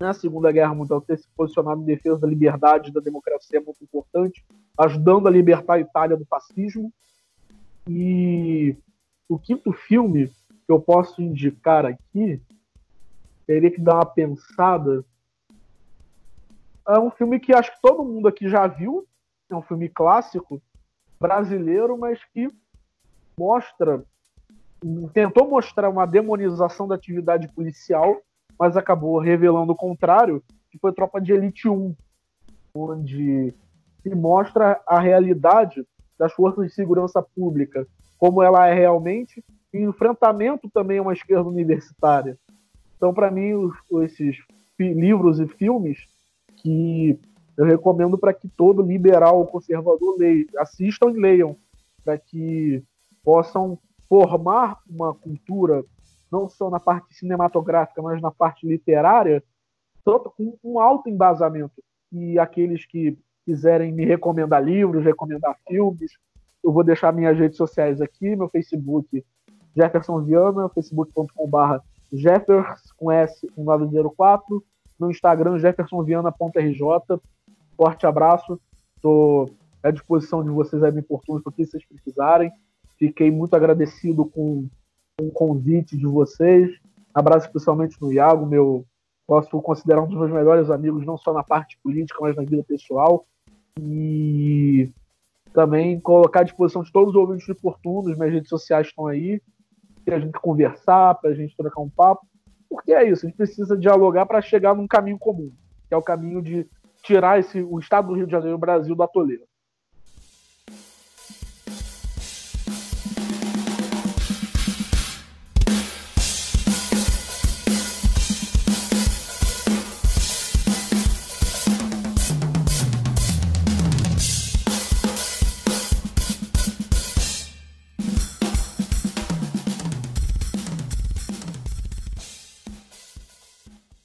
[0.03, 3.63] na Segunda Guerra Mundial ter se posicionado em defesa da liberdade e da democracia é
[3.63, 4.45] muito importante,
[4.77, 6.91] ajudando a libertar a Itália do fascismo.
[7.87, 8.75] E
[9.29, 12.41] o quinto filme que eu posso indicar aqui,
[13.47, 15.03] teria que dar uma pensada,
[16.87, 19.07] é um filme que acho que todo mundo aqui já viu.
[19.49, 20.61] É um filme clássico
[21.19, 22.49] brasileiro, mas que
[23.37, 24.03] mostra,
[25.13, 28.21] tentou mostrar uma demonização da atividade policial,
[28.63, 30.41] mas acabou revelando o contrário,
[30.71, 31.93] que foi Tropa de Elite 1,
[32.73, 33.53] onde
[34.01, 35.85] se mostra a realidade
[36.17, 37.85] das forças de segurança pública,
[38.17, 42.39] como ela é realmente, e enfrentamento também a uma esquerda universitária.
[42.95, 44.37] Então, para mim, os, esses
[44.79, 45.97] livros e filmes
[46.55, 47.19] que
[47.57, 51.57] eu recomendo para que todo liberal ou conservador leia, assistam e leiam,
[52.01, 52.81] para que
[53.25, 53.77] possam
[54.07, 55.83] formar uma cultura,
[56.33, 59.43] não só na parte cinematográfica, mas na parte literária,
[60.03, 61.83] com um alto embasamento.
[62.11, 66.11] E aqueles que quiserem me recomendar livros, recomendar filmes,
[66.63, 69.23] eu vou deixar minhas redes sociais aqui, meu Facebook
[69.75, 71.77] Jefferson Viana, facebook.com.br
[72.11, 74.63] Jeffers com S 1904,
[74.99, 77.19] no Instagram, jeffersonviana.rj.
[77.75, 78.59] Forte abraço.
[78.95, 79.49] Estou
[79.81, 82.51] à disposição de vocês aí me importunos para que vocês precisarem.
[82.97, 84.67] Fiquei muito agradecido com,
[85.21, 86.71] o convite de vocês.
[87.13, 88.85] Abraço especialmente no Iago, meu
[89.25, 92.63] posso considerar um dos meus melhores amigos, não só na parte política, mas na vida
[92.63, 93.25] pessoal.
[93.79, 94.91] E
[95.53, 99.41] também colocar à disposição de todos os ouvintes oportunos, minhas redes sociais estão aí,
[100.03, 102.27] para a gente conversar, para a gente trocar um papo.
[102.69, 105.51] Porque é isso, a gente precisa dialogar para chegar num caminho comum,
[105.87, 106.67] que é o caminho de
[107.03, 109.43] tirar esse, o estado do Rio de Janeiro, o Brasil, da toleira.